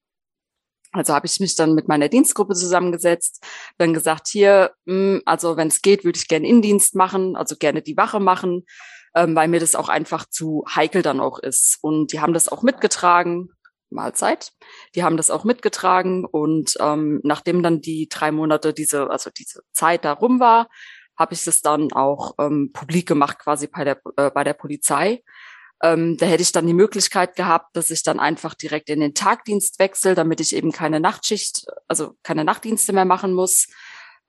Also 0.90 1.12
habe 1.12 1.26
ich 1.26 1.40
mich 1.40 1.56
dann 1.56 1.75
mit 1.75 1.88
meiner 1.88 2.08
Dienstgruppe 2.08 2.54
zusammengesetzt, 2.54 3.44
dann 3.78 3.94
gesagt, 3.94 4.28
hier, 4.28 4.72
mh, 4.84 4.94
hm, 4.94 5.22
also 5.25 5.56
wenn 5.56 5.69
es 5.69 5.82
geht, 5.82 6.04
würde 6.04 6.19
ich 6.19 6.28
gerne 6.28 6.48
Indienst 6.48 6.94
machen, 6.94 7.37
also 7.37 7.56
gerne 7.56 7.82
die 7.82 7.96
Wache 7.96 8.20
machen, 8.20 8.64
ähm, 9.14 9.34
weil 9.34 9.49
mir 9.49 9.61
das 9.61 9.75
auch 9.75 9.88
einfach 9.88 10.28
zu 10.28 10.64
heikel 10.75 11.02
dann 11.02 11.20
auch 11.20 11.38
ist. 11.38 11.78
Und 11.82 12.12
die 12.12 12.20
haben 12.20 12.34
das 12.34 12.49
auch 12.49 12.62
mitgetragen 12.62 13.50
Mahlzeit. 13.90 14.52
Die 14.94 15.05
haben 15.05 15.16
das 15.16 15.31
auch 15.31 15.44
mitgetragen 15.44 16.25
und 16.25 16.75
ähm, 16.81 17.20
nachdem 17.22 17.62
dann 17.62 17.81
die 17.81 18.08
drei 18.08 18.32
Monate 18.32 18.75
diese, 18.75 19.08
also 19.11 19.31
diese 19.31 19.62
Zeit 19.72 20.05
da 20.05 20.12
rum 20.12 20.40
war, 20.40 20.69
habe 21.16 21.34
ich 21.34 21.44
das 21.44 21.61
dann 21.61 21.93
auch 21.93 22.34
ähm, 22.38 22.72
publik 22.72 23.06
gemacht 23.06 23.38
quasi 23.38 23.69
bei 23.69 23.84
der 23.84 24.00
äh, 24.16 24.31
bei 24.31 24.44
der 24.44 24.55
Polizei. 24.55 25.22
Ähm, 25.82 26.16
da 26.16 26.26
hätte 26.26 26.43
ich 26.43 26.52
dann 26.52 26.66
die 26.66 26.75
Möglichkeit 26.75 27.37
gehabt, 27.37 27.76
dass 27.76 27.90
ich 27.90 28.02
dann 28.02 28.20
einfach 28.20 28.55
direkt 28.55 28.88
in 28.90 29.00
den 29.00 29.14
Tagdienst 29.14 29.78
wechsle, 29.78 30.14
damit 30.14 30.40
ich 30.40 30.55
eben 30.55 30.72
keine 30.72 30.99
Nachtschicht, 30.99 31.66
also 31.88 32.14
keine 32.22 32.44
Nachtdienste 32.44 32.93
mehr 32.93 33.05
machen 33.05 33.32
muss. 33.34 33.69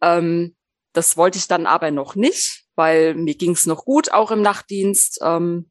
Ähm, 0.01 0.55
das 0.93 1.17
wollte 1.17 1.37
ich 1.37 1.47
dann 1.47 1.65
aber 1.65 1.91
noch 1.91 2.15
nicht, 2.15 2.64
weil 2.75 3.15
mir 3.15 3.35
ging 3.35 3.51
es 3.51 3.65
noch 3.65 3.85
gut, 3.85 4.11
auch 4.11 4.31
im 4.31 4.41
Nachtdienst. 4.41 5.19
Ähm, 5.21 5.69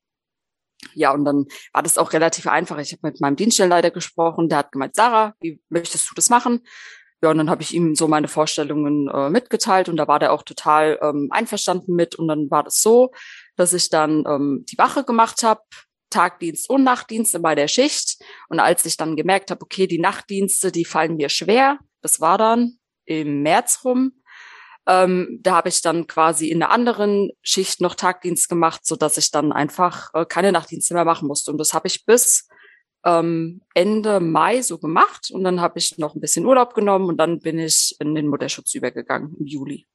ja, 0.95 1.13
und 1.13 1.25
dann 1.25 1.47
war 1.73 1.83
das 1.83 1.99
auch 1.99 2.13
relativ 2.13 2.47
einfach. 2.47 2.79
Ich 2.79 2.93
habe 2.93 3.09
mit 3.09 3.21
meinem 3.21 3.37
Dienststellenleiter 3.37 3.91
gesprochen, 3.91 4.49
der 4.49 4.59
hat 4.59 4.73
gemeint, 4.73 4.95
Sarah, 4.95 5.35
wie 5.41 5.63
möchtest 5.69 6.11
du 6.11 6.15
das 6.15 6.31
machen? 6.31 6.61
Ja, 7.23 7.31
und 7.31 7.39
dann 7.39 7.49
habe 7.49 7.63
ich 7.63 7.73
ihm 7.73 7.95
so 7.95 8.07
meine 8.07 8.29
Vorstellungen 8.29 9.09
äh, 9.09 9.31
mitgeteilt 9.31 9.89
und 9.89 9.97
da 9.97 10.07
war 10.07 10.19
der 10.19 10.33
auch 10.33 10.43
total 10.43 10.99
ähm, 11.01 11.29
einverstanden 11.31 11.95
mit. 11.95 12.17
Und 12.17 12.29
dann 12.29 12.51
war 12.51 12.63
das 12.63 12.83
so, 12.83 13.13
dass 13.57 13.73
ich 13.73 13.89
dann 13.89 14.25
ähm, 14.29 14.65
die 14.71 14.77
Wache 14.77 15.05
gemacht 15.05 15.43
habe, 15.43 15.63
Tagdienst 16.11 16.69
und 16.69 16.85
Nachtdienste 16.85 17.41
bei 17.41 17.55
der 17.55 17.67
Schicht. 17.67 18.23
Und 18.49 18.61
als 18.61 18.85
ich 18.85 18.97
dann 18.97 19.17
gemerkt 19.17 19.51
habe, 19.51 19.63
okay, 19.63 19.87
die 19.87 19.99
Nachtdienste, 19.99 20.71
die 20.71 20.85
fallen 20.85 21.17
mir 21.17 21.31
schwer, 21.31 21.79
das 22.03 22.21
war 22.21 22.37
dann 22.37 22.79
im 23.07 23.43
März 23.43 23.81
rum, 23.85 24.13
ähm, 24.87 25.41
da 25.43 25.57
habe 25.57 25.69
ich 25.69 25.81
dann 25.83 26.07
quasi 26.07 26.49
in 26.49 26.63
einer 26.63 26.73
anderen 26.73 27.31
Schicht 27.43 27.81
noch 27.81 27.95
Tagdienst 27.95 28.49
gemacht, 28.49 28.85
so 28.85 28.97
dass 28.97 29.17
ich 29.17 29.31
dann 29.31 29.53
einfach 29.53 30.11
äh, 30.15 30.27
keine 30.27 30.53
Nachtdienste 30.53 30.95
mehr 30.95 31.05
machen 31.05 31.29
musste. 31.29 31.51
Und 31.51 31.59
das 31.59 31.73
habe 31.73 31.87
ich 31.87 32.05
bis 32.05 32.49
ähm, 33.05 33.63
Ende 33.75 34.21
Mai 34.21 34.63
so 34.63 34.79
gemacht. 34.79 35.31
Und 35.31 35.45
dann 35.45 35.61
habe 35.61 35.79
ich 35.79 35.97
noch 35.99 36.15
ein 36.15 36.21
bisschen 36.21 36.45
Urlaub 36.47 36.75
genommen 36.75 37.09
und 37.09 37.17
dann 37.17 37.41
bin 37.41 37.59
ich 37.59 37.97
in 37.99 38.15
den 38.15 38.29
Mutterschutz 38.29 38.75
übergegangen 38.75 39.35
im 39.39 39.47
Juli. 39.47 39.87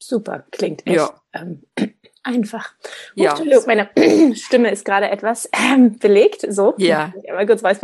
Super, 0.00 0.46
klingt 0.50 0.86
echt 0.86 0.96
ja. 0.96 1.22
ähm, 1.32 1.62
einfach. 2.22 2.74
Ja. 3.14 3.38
meine 3.66 3.90
Stimme 4.36 4.70
ist 4.70 4.84
gerade 4.84 5.10
etwas 5.10 5.48
ähm, 5.52 5.98
belegt. 5.98 6.46
So, 6.48 6.74
ja. 6.78 7.12
Mal 7.28 7.46
kurz 7.46 7.62
weiß 7.62 7.80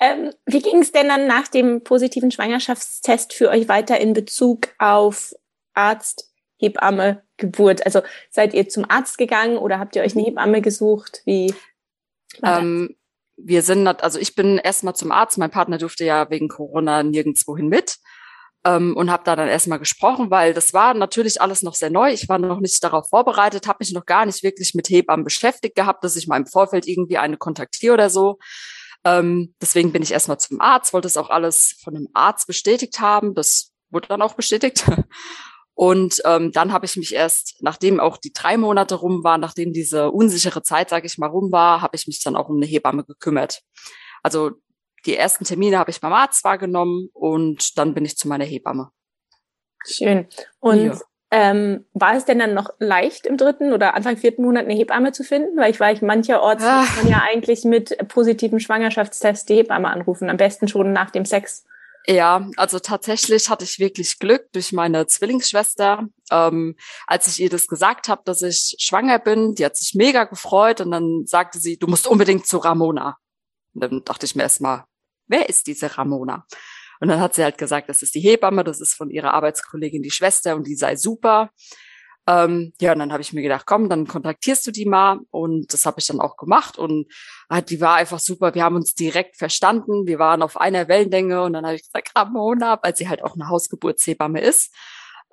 ähm, 0.00 0.32
Wie 0.46 0.60
ging 0.60 0.80
es 0.80 0.92
denn 0.92 1.08
dann 1.08 1.26
nach 1.26 1.48
dem 1.48 1.82
positiven 1.82 2.30
Schwangerschaftstest 2.30 3.32
für 3.32 3.50
euch 3.50 3.68
weiter 3.68 4.00
in 4.00 4.12
Bezug 4.12 4.68
auf 4.78 5.34
Arzt, 5.74 6.30
Hebamme, 6.58 7.22
Geburt? 7.36 7.84
Also 7.84 8.02
seid 8.30 8.54
ihr 8.54 8.68
zum 8.68 8.84
Arzt 8.88 9.18
gegangen 9.18 9.56
oder 9.56 9.78
habt 9.78 9.96
ihr 9.96 10.02
euch 10.02 10.14
eine 10.16 10.24
Hebamme 10.24 10.62
gesucht? 10.62 11.22
Wie? 11.24 11.54
Ähm, 12.42 12.96
wir 13.36 13.62
sind, 13.62 13.86
also 13.86 14.18
ich 14.18 14.34
bin 14.34 14.58
erstmal 14.58 14.94
zum 14.94 15.10
Arzt. 15.12 15.38
Mein 15.38 15.50
Partner 15.50 15.78
durfte 15.78 16.04
ja 16.04 16.30
wegen 16.30 16.48
Corona 16.48 17.02
nirgendwohin 17.02 17.68
mit 17.68 17.98
ähm, 18.64 18.96
und 18.96 19.10
habe 19.10 19.24
da 19.24 19.36
dann 19.36 19.48
erstmal 19.48 19.78
gesprochen, 19.78 20.30
weil 20.30 20.54
das 20.54 20.72
war 20.72 20.94
natürlich 20.94 21.40
alles 21.40 21.62
noch 21.62 21.74
sehr 21.74 21.90
neu. 21.90 22.12
Ich 22.12 22.28
war 22.28 22.38
noch 22.38 22.60
nicht 22.60 22.82
darauf 22.82 23.08
vorbereitet, 23.08 23.66
habe 23.66 23.78
mich 23.80 23.92
noch 23.92 24.06
gar 24.06 24.26
nicht 24.26 24.42
wirklich 24.42 24.74
mit 24.74 24.88
Hebammen 24.88 25.24
beschäftigt 25.24 25.74
gehabt, 25.74 26.04
dass 26.04 26.16
ich 26.16 26.26
mal 26.26 26.36
im 26.36 26.46
Vorfeld 26.46 26.86
irgendwie 26.86 27.18
eine 27.18 27.36
kontaktiere 27.36 27.94
oder 27.94 28.10
so. 28.10 28.38
Ähm, 29.04 29.54
deswegen 29.60 29.92
bin 29.92 30.02
ich 30.02 30.12
erstmal 30.12 30.38
zum 30.38 30.60
Arzt, 30.60 30.92
wollte 30.92 31.08
es 31.08 31.16
auch 31.16 31.30
alles 31.30 31.76
von 31.82 31.94
dem 31.94 32.08
Arzt 32.14 32.46
bestätigt 32.46 33.00
haben. 33.00 33.34
Das 33.34 33.72
wurde 33.90 34.08
dann 34.08 34.22
auch 34.22 34.34
bestätigt. 34.34 34.84
Und 35.74 36.20
ähm, 36.26 36.52
dann 36.52 36.72
habe 36.72 36.84
ich 36.84 36.96
mich 36.96 37.14
erst, 37.14 37.56
nachdem 37.60 37.98
auch 37.98 38.18
die 38.18 38.32
drei 38.32 38.58
Monate 38.58 38.94
rum 38.94 39.24
waren, 39.24 39.40
nachdem 39.40 39.72
diese 39.72 40.10
unsichere 40.10 40.62
Zeit, 40.62 40.90
sage 40.90 41.06
ich 41.06 41.16
mal, 41.16 41.28
rum 41.28 41.50
war, 41.50 41.80
habe 41.80 41.96
ich 41.96 42.06
mich 42.06 42.22
dann 42.22 42.36
auch 42.36 42.50
um 42.50 42.56
eine 42.56 42.66
Hebamme 42.66 43.04
gekümmert. 43.04 43.62
Also 44.22 44.50
die 45.06 45.16
ersten 45.16 45.44
Termine 45.44 45.78
habe 45.78 45.90
ich 45.90 46.00
beim 46.00 46.12
Arzt 46.12 46.44
wahrgenommen 46.44 47.08
und 47.12 47.78
dann 47.78 47.94
bin 47.94 48.04
ich 48.04 48.16
zu 48.16 48.28
meiner 48.28 48.44
Hebamme. 48.44 48.90
Schön. 49.84 50.28
Und 50.60 50.84
ja. 50.84 51.00
ähm, 51.30 51.86
war 51.92 52.14
es 52.16 52.24
denn 52.24 52.38
dann 52.38 52.54
noch 52.54 52.70
leicht 52.78 53.26
im 53.26 53.36
dritten 53.36 53.72
oder 53.72 53.94
Anfang 53.94 54.16
vierten 54.16 54.42
Monat 54.42 54.64
eine 54.64 54.74
Hebamme 54.74 55.12
zu 55.12 55.24
finden? 55.24 55.56
Weil 55.56 55.70
ich 55.70 55.80
weiß, 55.80 56.02
mancherorts 56.02 56.62
ah. 56.64 56.82
muss 56.82 56.96
man 57.02 57.08
ja 57.08 57.22
eigentlich 57.28 57.64
mit 57.64 57.96
positivem 58.08 58.60
Schwangerschaftstest 58.60 59.48
die 59.48 59.56
Hebamme 59.56 59.88
anrufen, 59.88 60.30
am 60.30 60.36
besten 60.36 60.68
schon 60.68 60.92
nach 60.92 61.10
dem 61.10 61.24
Sex. 61.24 61.64
Ja, 62.06 62.48
also 62.56 62.80
tatsächlich 62.80 63.48
hatte 63.48 63.64
ich 63.64 63.78
wirklich 63.78 64.18
Glück 64.18 64.50
durch 64.52 64.72
meine 64.72 65.06
Zwillingsschwester. 65.06 66.08
Ähm, 66.32 66.74
als 67.06 67.28
ich 67.28 67.40
ihr 67.40 67.50
das 67.50 67.68
gesagt 67.68 68.08
habe, 68.08 68.22
dass 68.24 68.42
ich 68.42 68.76
schwanger 68.80 69.20
bin, 69.20 69.54
die 69.54 69.64
hat 69.64 69.76
sich 69.76 69.94
mega 69.94 70.24
gefreut 70.24 70.80
und 70.80 70.90
dann 70.90 71.24
sagte 71.26 71.60
sie, 71.60 71.78
du 71.78 71.86
musst 71.86 72.08
unbedingt 72.08 72.46
zu 72.46 72.58
Ramona. 72.58 73.18
Und 73.74 73.84
dann 73.84 74.04
dachte 74.04 74.26
ich 74.26 74.34
mir 74.34 74.42
erstmal, 74.42 74.84
wer 75.32 75.48
ist 75.48 75.66
diese 75.66 75.98
Ramona? 75.98 76.46
Und 77.00 77.08
dann 77.08 77.18
hat 77.18 77.34
sie 77.34 77.42
halt 77.42 77.58
gesagt, 77.58 77.88
das 77.88 78.02
ist 78.02 78.14
die 78.14 78.20
Hebamme, 78.20 78.62
das 78.62 78.80
ist 78.80 78.94
von 78.94 79.10
ihrer 79.10 79.34
Arbeitskollegin 79.34 80.02
die 80.02 80.12
Schwester 80.12 80.54
und 80.54 80.68
die 80.68 80.76
sei 80.76 80.94
super. 80.94 81.50
Ähm, 82.28 82.72
ja, 82.80 82.92
und 82.92 83.00
dann 83.00 83.10
habe 83.10 83.22
ich 83.22 83.32
mir 83.32 83.42
gedacht, 83.42 83.66
komm, 83.66 83.88
dann 83.88 84.06
kontaktierst 84.06 84.64
du 84.66 84.70
die 84.70 84.86
mal. 84.86 85.18
Und 85.30 85.72
das 85.72 85.86
habe 85.86 85.98
ich 85.98 86.06
dann 86.06 86.20
auch 86.20 86.36
gemacht. 86.36 86.78
Und 86.78 87.06
äh, 87.50 87.62
die 87.62 87.80
war 87.80 87.96
einfach 87.96 88.20
super. 88.20 88.54
Wir 88.54 88.62
haben 88.62 88.76
uns 88.76 88.94
direkt 88.94 89.36
verstanden. 89.36 90.06
Wir 90.06 90.20
waren 90.20 90.42
auf 90.42 90.56
einer 90.56 90.86
Wellenlänge. 90.86 91.42
Und 91.42 91.54
dann 91.54 91.64
habe 91.64 91.74
ich 91.74 91.82
gesagt, 91.82 92.12
Ramona, 92.14 92.78
weil 92.82 92.94
sie 92.94 93.08
halt 93.08 93.24
auch 93.24 93.34
eine 93.34 93.48
Hausgeburtshebamme 93.48 94.40
ist. 94.40 94.72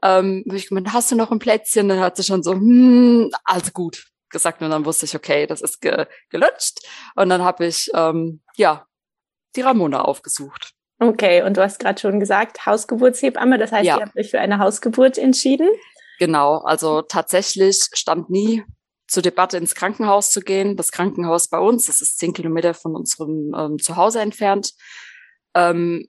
Ähm, 0.01 0.43
hab 0.47 0.55
ich 0.55 0.69
gemeint, 0.69 0.91
hast 0.93 1.11
du 1.11 1.15
noch 1.15 1.31
ein 1.31 1.39
Plätzchen? 1.39 1.89
Dann 1.89 1.99
hat 1.99 2.17
sie 2.17 2.23
schon 2.23 2.41
so, 2.41 2.53
hm, 2.53 3.29
also 3.43 3.71
gut 3.71 4.07
gesagt. 4.29 4.61
Und 4.63 4.71
dann 4.71 4.85
wusste 4.85 5.05
ich, 5.05 5.15
okay, 5.15 5.45
das 5.45 5.61
ist 5.61 5.81
ge 5.81 6.07
gelutscht. 6.29 6.79
Und 7.15 7.29
dann 7.29 7.43
habe 7.43 7.67
ich, 7.67 7.91
ähm, 7.93 8.41
ja, 8.55 8.87
die 9.55 9.61
Ramona 9.61 10.01
aufgesucht. 10.01 10.73
Okay, 10.99 11.43
und 11.43 11.55
du 11.55 11.63
hast 11.63 11.79
gerade 11.79 11.99
schon 11.99 12.19
gesagt, 12.19 12.65
Hausgeburtshebamme, 12.65 13.57
das 13.57 13.71
heißt, 13.71 13.85
ja. 13.85 13.97
ihr 13.97 14.05
habt 14.05 14.17
euch 14.17 14.31
für 14.31 14.39
eine 14.39 14.59
Hausgeburt 14.59 15.17
entschieden? 15.17 15.69
Genau, 16.19 16.57
also 16.57 17.01
tatsächlich 17.01 17.87
stand 17.93 18.29
nie 18.29 18.63
zur 19.07 19.23
Debatte 19.23 19.57
ins 19.57 19.75
Krankenhaus 19.75 20.29
zu 20.31 20.41
gehen. 20.41 20.75
Das 20.75 20.91
Krankenhaus 20.91 21.47
bei 21.47 21.57
uns, 21.57 21.85
das 21.85 22.01
ist 22.01 22.19
zehn 22.19 22.33
Kilometer 22.33 22.73
von 22.73 22.95
unserem 22.95 23.55
ähm, 23.57 23.79
Zuhause 23.79 24.19
entfernt, 24.19 24.73
ähm, 25.55 26.07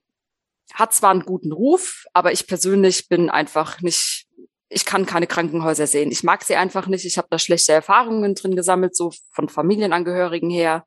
hat 0.75 0.93
zwar 0.93 1.11
einen 1.11 1.25
guten 1.25 1.53
Ruf, 1.53 2.05
aber 2.13 2.33
ich 2.33 2.47
persönlich 2.47 3.09
bin 3.09 3.31
einfach 3.31 3.81
nicht, 3.81 4.27
ich 4.69 4.85
kann 4.85 5.07
keine 5.07 5.27
Krankenhäuser 5.27 5.87
sehen. 5.87 6.13
Ich 6.13 6.23
mag 6.23 6.45
sie 6.45 6.57
einfach 6.57 6.87
nicht. 6.87 7.05
Ich 7.05 7.19
habe 7.19 7.29
da 7.31 7.39
schlechte 7.39 7.73
Erfahrungen 7.73 8.35
drin 8.35 8.55
gesammelt, 8.55 8.95
so 8.95 9.13
von 9.33 9.49
Familienangehörigen 9.49 10.51
her. 10.51 10.85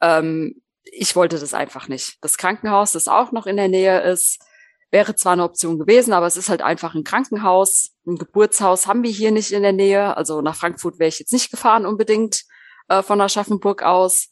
Ähm, 0.00 0.62
ich 0.84 1.16
wollte 1.16 1.38
das 1.38 1.54
einfach 1.54 1.88
nicht. 1.88 2.18
Das 2.20 2.36
Krankenhaus, 2.36 2.92
das 2.92 3.08
auch 3.08 3.32
noch 3.32 3.46
in 3.46 3.56
der 3.56 3.68
Nähe 3.68 4.00
ist, 4.00 4.38
wäre 4.90 5.14
zwar 5.14 5.34
eine 5.34 5.44
Option 5.44 5.78
gewesen, 5.78 6.12
aber 6.12 6.26
es 6.26 6.36
ist 6.36 6.48
halt 6.48 6.62
einfach 6.62 6.94
ein 6.94 7.04
Krankenhaus. 7.04 7.92
Ein 8.06 8.16
Geburtshaus 8.16 8.86
haben 8.86 9.02
wir 9.02 9.10
hier 9.10 9.30
nicht 9.30 9.52
in 9.52 9.62
der 9.62 9.72
Nähe. 9.72 10.16
Also 10.16 10.40
nach 10.40 10.56
Frankfurt 10.56 10.98
wäre 10.98 11.08
ich 11.08 11.18
jetzt 11.18 11.32
nicht 11.32 11.50
gefahren 11.50 11.86
unbedingt 11.86 12.42
äh, 12.88 13.02
von 13.02 13.20
Aschaffenburg 13.20 13.82
aus. 13.82 14.28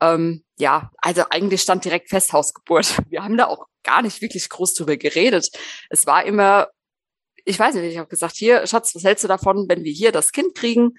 Ähm, 0.00 0.44
ja, 0.58 0.90
also 0.98 1.24
eigentlich 1.30 1.62
stand 1.62 1.84
direkt 1.84 2.10
Festhausgeburt. 2.10 2.98
Wir 3.08 3.22
haben 3.22 3.36
da 3.36 3.46
auch 3.46 3.66
gar 3.84 4.02
nicht 4.02 4.20
wirklich 4.20 4.48
groß 4.48 4.74
drüber 4.74 4.96
geredet. 4.96 5.50
Es 5.90 6.06
war 6.06 6.24
immer, 6.24 6.68
ich 7.44 7.58
weiß 7.58 7.74
nicht, 7.74 7.84
ich 7.84 7.98
habe 7.98 8.08
gesagt, 8.08 8.34
hier, 8.36 8.66
Schatz, 8.66 8.94
was 8.94 9.04
hältst 9.04 9.24
du 9.24 9.28
davon, 9.28 9.66
wenn 9.68 9.84
wir 9.84 9.92
hier 9.92 10.10
das 10.10 10.32
Kind 10.32 10.54
kriegen? 10.54 10.94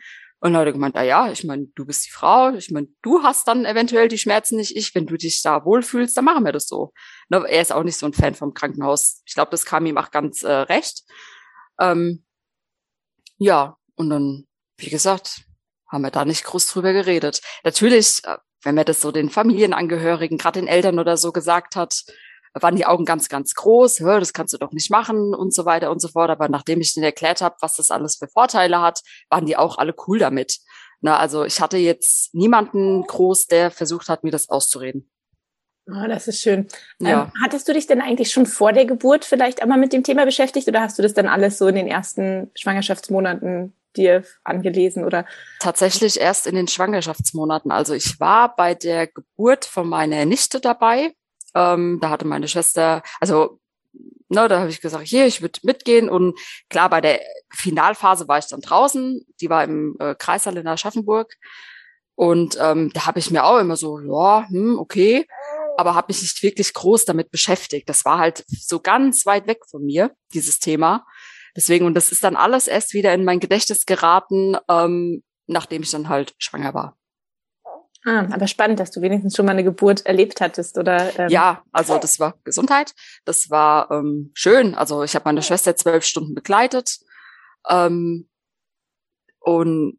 Und 0.45 0.53
Leute 0.53 0.73
gemeint, 0.73 0.93
na 0.93 1.01
ja, 1.01 1.31
ich 1.31 1.43
meine, 1.43 1.65
du 1.73 1.87
bist 1.87 2.05
die 2.05 2.11
Frau, 2.11 2.53
ich 2.53 2.69
meine, 2.69 2.87
du 3.01 3.23
hast 3.23 3.47
dann 3.47 3.65
eventuell 3.65 4.07
die 4.07 4.19
Schmerzen 4.19 4.57
nicht 4.57 4.75
ich, 4.75 4.93
wenn 4.93 5.07
du 5.07 5.17
dich 5.17 5.41
da 5.41 5.65
wohlfühlst, 5.65 6.15
dann 6.15 6.23
machen 6.23 6.45
wir 6.45 6.51
das 6.51 6.67
so. 6.67 6.93
Ne, 7.29 7.43
er 7.49 7.63
ist 7.63 7.71
auch 7.71 7.81
nicht 7.81 7.97
so 7.97 8.05
ein 8.05 8.13
Fan 8.13 8.35
vom 8.35 8.53
Krankenhaus. 8.53 9.23
Ich 9.25 9.33
glaube, 9.33 9.49
das 9.49 9.65
kam 9.65 9.87
ihm 9.87 9.97
auch 9.97 10.11
ganz 10.11 10.43
äh, 10.43 10.51
recht. 10.51 11.01
Ähm, 11.79 12.23
ja, 13.39 13.75
und 13.95 14.11
dann, 14.11 14.45
wie 14.77 14.91
gesagt, 14.91 15.41
haben 15.91 16.03
wir 16.03 16.11
da 16.11 16.25
nicht 16.25 16.43
groß 16.43 16.67
drüber 16.67 16.93
geredet. 16.93 17.41
Natürlich, 17.63 18.23
äh, 18.25 18.37
wenn 18.61 18.75
man 18.75 18.85
das 18.85 19.01
so 19.01 19.11
den 19.11 19.31
Familienangehörigen, 19.31 20.37
gerade 20.37 20.59
den 20.59 20.67
Eltern 20.67 20.99
oder 20.99 21.17
so 21.17 21.31
gesagt 21.31 21.75
hat, 21.75 22.03
waren 22.61 22.75
die 22.75 22.85
Augen 22.85 23.05
ganz, 23.05 23.29
ganz 23.29 23.53
groß, 23.53 23.99
Hör, 23.99 24.19
das 24.19 24.33
kannst 24.33 24.53
du 24.53 24.57
doch 24.57 24.71
nicht 24.71 24.89
machen 24.89 25.33
und 25.33 25.53
so 25.53 25.65
weiter 25.65 25.91
und 25.91 25.99
so 26.01 26.07
fort. 26.07 26.29
Aber 26.29 26.49
nachdem 26.49 26.81
ich 26.81 26.93
denen 26.93 27.03
erklärt 27.03 27.41
habe, 27.41 27.55
was 27.61 27.75
das 27.75 27.91
alles 27.91 28.15
für 28.15 28.27
Vorteile 28.27 28.81
hat, 28.81 29.01
waren 29.29 29.45
die 29.45 29.57
auch 29.57 29.77
alle 29.77 29.93
cool 30.07 30.19
damit. 30.19 30.59
Na, 31.01 31.17
also 31.17 31.43
ich 31.43 31.61
hatte 31.61 31.77
jetzt 31.77 32.33
niemanden 32.33 33.03
groß, 33.03 33.47
der 33.47 33.71
versucht 33.71 34.09
hat, 34.09 34.23
mir 34.23 34.31
das 34.31 34.49
auszureden. 34.49 35.09
Oh, 35.87 36.07
das 36.07 36.27
ist 36.27 36.41
schön. 36.41 36.67
Ja. 36.99 37.23
Ähm, 37.23 37.31
hattest 37.43 37.67
du 37.67 37.73
dich 37.73 37.85
denn 37.85 38.01
eigentlich 38.01 38.31
schon 38.31 38.47
vor 38.47 38.73
der 38.73 38.85
Geburt 38.85 39.23
vielleicht 39.23 39.61
einmal 39.61 39.77
mit 39.77 39.93
dem 39.93 40.03
Thema 40.03 40.25
beschäftigt 40.25 40.67
oder 40.67 40.81
hast 40.81 40.97
du 40.97 41.03
das 41.03 41.13
dann 41.13 41.27
alles 41.27 41.59
so 41.59 41.67
in 41.67 41.75
den 41.75 41.87
ersten 41.87 42.49
Schwangerschaftsmonaten 42.55 43.73
dir 43.95 44.23
angelesen 44.43 45.05
oder? 45.05 45.25
Tatsächlich 45.59 46.19
erst 46.19 46.47
in 46.47 46.55
den 46.55 46.67
Schwangerschaftsmonaten. 46.67 47.71
Also 47.71 47.93
ich 47.93 48.19
war 48.19 48.55
bei 48.55 48.73
der 48.73 49.07
Geburt 49.07 49.65
von 49.65 49.87
meiner 49.87 50.25
Nichte 50.25 50.59
dabei. 50.59 51.13
Ähm, 51.55 51.99
da 52.01 52.09
hatte 52.09 52.27
meine 52.27 52.47
Schwester, 52.47 53.01
also 53.19 53.59
ne, 54.29 54.47
da 54.47 54.59
habe 54.59 54.69
ich 54.69 54.81
gesagt, 54.81 55.07
hier, 55.07 55.25
ich 55.25 55.41
würde 55.41 55.59
mitgehen. 55.63 56.09
Und 56.09 56.37
klar, 56.69 56.89
bei 56.89 57.01
der 57.01 57.21
Finalphase 57.51 58.27
war 58.27 58.37
ich 58.37 58.47
dann 58.47 58.61
draußen. 58.61 59.25
Die 59.41 59.49
war 59.49 59.63
im 59.63 59.95
äh, 59.99 60.15
Kreissaal 60.15 60.57
in 60.57 60.67
Aschaffenburg. 60.67 61.33
Und 62.15 62.57
ähm, 62.61 62.91
da 62.93 63.05
habe 63.05 63.19
ich 63.19 63.31
mir 63.31 63.43
auch 63.43 63.59
immer 63.59 63.75
so, 63.75 63.99
ja, 63.99 64.47
hm, 64.47 64.79
okay, 64.79 65.25
aber 65.77 65.95
habe 65.95 66.07
mich 66.09 66.21
nicht 66.21 66.41
wirklich 66.43 66.73
groß 66.73 67.05
damit 67.05 67.29
beschäftigt. 67.29 67.89
Das 67.89 68.05
war 68.05 68.19
halt 68.19 68.45
so 68.47 68.79
ganz 68.79 69.25
weit 69.25 69.47
weg 69.47 69.59
von 69.69 69.83
mir, 69.83 70.11
dieses 70.33 70.59
Thema. 70.59 71.05
Deswegen, 71.55 71.85
und 71.85 71.93
das 71.93 72.11
ist 72.11 72.23
dann 72.23 72.35
alles 72.35 72.67
erst 72.67 72.93
wieder 72.93 73.13
in 73.13 73.25
mein 73.25 73.39
Gedächtnis 73.39 73.85
geraten, 73.85 74.57
ähm, 74.69 75.23
nachdem 75.47 75.83
ich 75.83 75.91
dann 75.91 76.09
halt 76.09 76.33
schwanger 76.37 76.73
war. 76.73 76.97
Ah, 78.07 78.27
aber 78.31 78.47
spannend, 78.47 78.79
dass 78.79 78.91
du 78.91 79.01
wenigstens 79.01 79.35
schon 79.35 79.47
mal 79.47 79.53
eine 79.53 79.63
Geburt 79.63 80.05
erlebt 80.05 80.39
hattest, 80.39 80.77
oder? 80.77 81.17
Ähm 81.19 81.29
ja, 81.29 81.63
also 81.71 81.97
das 81.97 82.19
war 82.19 82.35
Gesundheit. 82.43 82.93
Das 83.25 83.49
war 83.49 83.89
ähm, 83.89 84.29
schön. 84.35 84.75
Also 84.75 85.03
ich 85.03 85.15
habe 85.15 85.25
meine 85.25 85.41
Schwester 85.41 85.75
zwölf 85.75 86.03
Stunden 86.05 86.35
begleitet. 86.35 86.99
Ähm, 87.67 88.29
und 89.39 89.97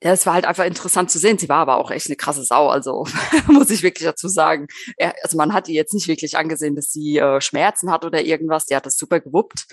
ja, 0.00 0.12
es 0.12 0.24
war 0.24 0.34
halt 0.34 0.44
einfach 0.44 0.64
interessant 0.64 1.10
zu 1.10 1.18
sehen. 1.18 1.36
Sie 1.36 1.48
war 1.48 1.58
aber 1.58 1.78
auch 1.78 1.90
echt 1.90 2.06
eine 2.06 2.16
krasse 2.16 2.44
Sau, 2.44 2.68
also 2.68 3.06
muss 3.48 3.70
ich 3.70 3.82
wirklich 3.82 4.06
dazu 4.06 4.28
sagen. 4.28 4.68
Er, 4.96 5.14
also 5.24 5.36
man 5.36 5.52
hat 5.52 5.68
ihr 5.68 5.74
jetzt 5.74 5.94
nicht 5.94 6.06
wirklich 6.06 6.36
angesehen, 6.36 6.76
dass 6.76 6.92
sie 6.92 7.18
äh, 7.18 7.40
Schmerzen 7.40 7.90
hat 7.90 8.04
oder 8.04 8.22
irgendwas. 8.22 8.66
Die 8.66 8.76
hat 8.76 8.86
das 8.86 8.96
super 8.96 9.18
gewuppt. 9.18 9.66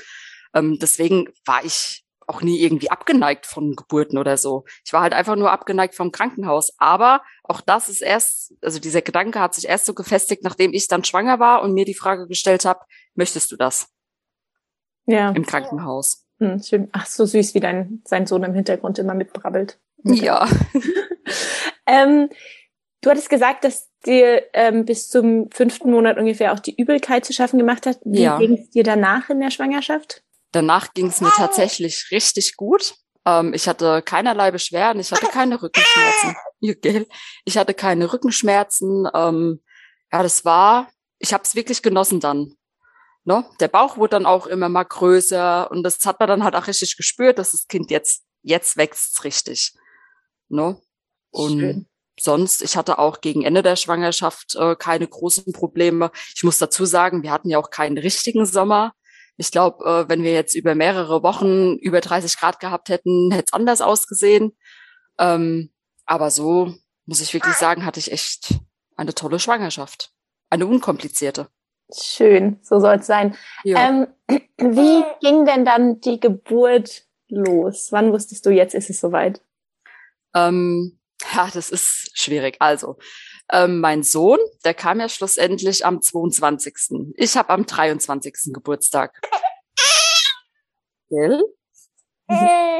Ähm, 0.55 0.79
deswegen 0.81 1.27
war 1.45 1.63
ich 1.63 2.02
auch 2.27 2.41
nie 2.41 2.59
irgendwie 2.59 2.89
abgeneigt 2.89 3.45
von 3.45 3.75
Geburten 3.75 4.17
oder 4.17 4.37
so. 4.37 4.65
Ich 4.85 4.93
war 4.93 5.01
halt 5.01 5.13
einfach 5.13 5.35
nur 5.35 5.51
abgeneigt 5.51 5.95
vom 5.95 6.11
Krankenhaus. 6.11 6.73
Aber 6.77 7.21
auch 7.43 7.61
das 7.61 7.89
ist 7.89 8.01
erst, 8.01 8.53
also 8.61 8.79
dieser 8.79 9.01
Gedanke 9.01 9.39
hat 9.39 9.55
sich 9.55 9.67
erst 9.67 9.85
so 9.85 9.93
gefestigt, 9.93 10.43
nachdem 10.43 10.73
ich 10.73 10.87
dann 10.87 11.03
schwanger 11.03 11.39
war 11.39 11.61
und 11.61 11.73
mir 11.73 11.85
die 11.85 11.93
Frage 11.93 12.27
gestellt 12.27 12.65
habe, 12.65 12.81
möchtest 13.15 13.51
du 13.51 13.57
das? 13.57 13.89
Ja. 15.05 15.31
Im 15.31 15.45
Krankenhaus. 15.45 16.25
Hm, 16.39 16.61
schön. 16.61 16.89
Ach, 16.91 17.05
so 17.05 17.25
süß, 17.25 17.53
wie 17.53 17.59
dein, 17.59 18.01
sein 18.05 18.25
Sohn 18.25 18.43
im 18.43 18.53
Hintergrund 18.53 18.99
immer 18.99 19.13
mitbrabbelt. 19.13 19.79
Ja. 20.03 20.47
ähm, 21.85 22.29
du 23.01 23.09
hattest 23.09 23.29
gesagt, 23.29 23.63
dass 23.63 23.89
dir 24.05 24.43
ähm, 24.53 24.85
bis 24.85 25.09
zum 25.09 25.49
fünften 25.51 25.91
Monat 25.91 26.17
ungefähr 26.17 26.53
auch 26.53 26.59
die 26.59 26.75
Übelkeit 26.75 27.25
zu 27.25 27.33
schaffen 27.33 27.57
gemacht 27.59 27.85
hat. 27.85 27.99
Wie 28.03 28.23
ja. 28.23 28.37
ging 28.37 28.57
es 28.57 28.69
dir 28.69 28.83
danach 28.83 29.29
in 29.29 29.39
der 29.39 29.51
Schwangerschaft? 29.51 30.23
Danach 30.53 30.93
ging 30.93 31.07
es 31.07 31.19
mir 31.19 31.31
tatsächlich 31.31 32.11
richtig 32.11 32.55
gut. 32.55 32.95
Ähm, 33.25 33.53
ich 33.53 33.67
hatte 33.67 34.01
keinerlei 34.01 34.51
Beschwerden, 34.51 34.99
ich 34.99 35.11
hatte 35.11 35.25
keine 35.27 35.61
Rückenschmerzen. 35.61 36.35
Ich 37.43 37.57
hatte 37.57 37.73
keine 37.73 38.13
Rückenschmerzen. 38.13 39.05
Ähm, 39.13 39.61
ja, 40.13 40.23
das 40.23 40.45
war, 40.45 40.89
ich 41.19 41.33
habe 41.33 41.43
es 41.43 41.55
wirklich 41.55 41.81
genossen 41.81 42.21
dann. 42.21 42.55
Ne? 43.25 43.43
Der 43.59 43.67
Bauch 43.67 43.97
wurde 43.97 44.11
dann 44.11 44.25
auch 44.25 44.47
immer 44.47 44.69
mal 44.69 44.83
größer 44.85 45.69
und 45.71 45.83
das 45.83 46.05
hat 46.05 46.21
man 46.21 46.29
dann 46.29 46.43
halt 46.45 46.55
auch 46.55 46.67
richtig 46.67 46.95
gespürt, 46.95 47.37
dass 47.37 47.51
das 47.51 47.67
Kind 47.67 47.91
jetzt, 47.91 48.23
jetzt 48.43 48.77
wächst 48.77 49.25
richtig. 49.25 49.73
Ne? 50.47 50.79
Und 51.31 51.59
Schön. 51.59 51.87
sonst, 52.17 52.61
ich 52.61 52.77
hatte 52.77 52.97
auch 52.97 53.19
gegen 53.19 53.43
Ende 53.43 53.61
der 53.61 53.75
Schwangerschaft 53.75 54.55
äh, 54.55 54.77
keine 54.77 55.07
großen 55.07 55.51
Probleme. 55.51 56.11
Ich 56.33 56.45
muss 56.45 56.59
dazu 56.59 56.85
sagen, 56.85 57.23
wir 57.23 57.31
hatten 57.31 57.49
ja 57.49 57.57
auch 57.57 57.71
keinen 57.71 57.97
richtigen 57.97 58.45
Sommer. 58.45 58.93
Ich 59.37 59.51
glaube, 59.51 59.83
äh, 59.85 60.09
wenn 60.09 60.23
wir 60.23 60.33
jetzt 60.33 60.55
über 60.55 60.75
mehrere 60.75 61.23
Wochen 61.23 61.75
über 61.77 62.01
30 62.01 62.37
Grad 62.37 62.59
gehabt 62.59 62.89
hätten, 62.89 63.31
hätte 63.31 63.45
es 63.47 63.53
anders 63.53 63.81
ausgesehen. 63.81 64.55
Ähm, 65.19 65.71
aber 66.05 66.29
so 66.29 66.73
muss 67.05 67.21
ich 67.21 67.33
wirklich 67.33 67.55
sagen, 67.55 67.85
hatte 67.85 67.99
ich 67.99 68.11
echt 68.11 68.55
eine 68.95 69.13
tolle 69.13 69.39
Schwangerschaft. 69.39 70.11
Eine 70.49 70.67
unkomplizierte. 70.67 71.47
Schön, 71.91 72.59
so 72.61 72.79
soll 72.79 72.95
es 72.95 73.07
sein. 73.07 73.35
Ja. 73.63 73.89
Ähm, 73.89 74.07
wie 74.57 75.03
ging 75.21 75.45
denn 75.45 75.65
dann 75.65 75.99
die 75.99 76.19
Geburt 76.19 77.03
los? 77.27 77.91
Wann 77.91 78.11
wusstest 78.11 78.45
du, 78.45 78.51
jetzt 78.51 78.75
ist 78.75 78.89
es 78.89 78.99
soweit? 78.99 79.41
Ähm, 80.35 80.99
ja, 81.35 81.49
das 81.53 81.69
ist 81.69 82.11
schwierig. 82.13 82.57
Also, 82.59 82.97
ähm, 83.51 83.79
mein 83.79 84.03
Sohn, 84.03 84.39
der 84.63 84.73
kam 84.73 84.99
ja 84.99 85.09
schlussendlich 85.09 85.85
am 85.85 86.01
22. 86.01 87.13
Ich 87.15 87.37
habe 87.37 87.49
am 87.49 87.65
23. 87.65 88.53
Geburtstag. 88.53 89.19
Gell? 91.09 91.43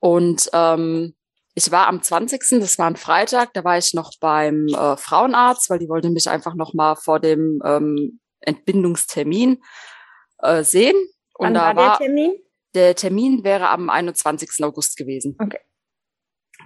Und 0.00 0.50
ähm, 0.52 1.14
ich 1.54 1.70
war 1.70 1.88
am 1.88 2.02
20. 2.02 2.60
Das 2.60 2.78
war 2.78 2.86
ein 2.86 2.96
Freitag, 2.96 3.52
da 3.54 3.64
war 3.64 3.78
ich 3.78 3.94
noch 3.94 4.12
beim 4.18 4.68
äh, 4.68 4.96
Frauenarzt, 4.96 5.70
weil 5.70 5.78
die 5.78 5.88
wollte 5.88 6.10
mich 6.10 6.28
einfach 6.28 6.54
noch 6.54 6.74
mal 6.74 6.96
vor 6.96 7.20
dem 7.20 7.60
ähm, 7.64 8.20
Entbindungstermin 8.40 9.62
äh, 10.38 10.62
sehen. 10.62 10.96
Und 11.34 11.46
Wann 11.46 11.54
da 11.54 11.76
war 11.76 11.98
der 11.98 12.06
Termin? 12.06 12.32
Der 12.74 12.94
Termin 12.94 13.44
wäre 13.44 13.68
am 13.68 13.90
21. 13.90 14.64
August 14.64 14.96
gewesen. 14.96 15.36
Okay 15.40 15.60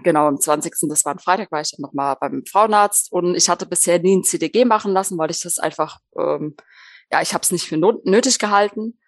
genau, 0.02 0.26
am 0.26 0.40
20. 0.40 0.72
das 0.88 1.04
war 1.04 1.14
ein 1.14 1.18
Freitag, 1.18 1.52
war 1.52 1.60
ich 1.60 1.70
dann 1.70 1.82
nochmal 1.82 2.16
beim 2.20 2.44
Frauenarzt 2.50 3.12
und 3.12 3.34
ich 3.34 3.48
hatte 3.48 3.66
bisher 3.66 3.98
nie 3.98 4.16
ein 4.16 4.24
CDG 4.24 4.64
machen 4.64 4.92
lassen, 4.92 5.18
weil 5.18 5.30
ich 5.30 5.40
das 5.40 5.58
einfach, 5.58 5.98
ähm, 6.18 6.56
ja, 7.12 7.22
ich 7.22 7.34
habe 7.34 7.42
es 7.42 7.52
nicht 7.52 7.68
für 7.68 7.76
nötig 7.76 8.38
gehalten. 8.38 8.98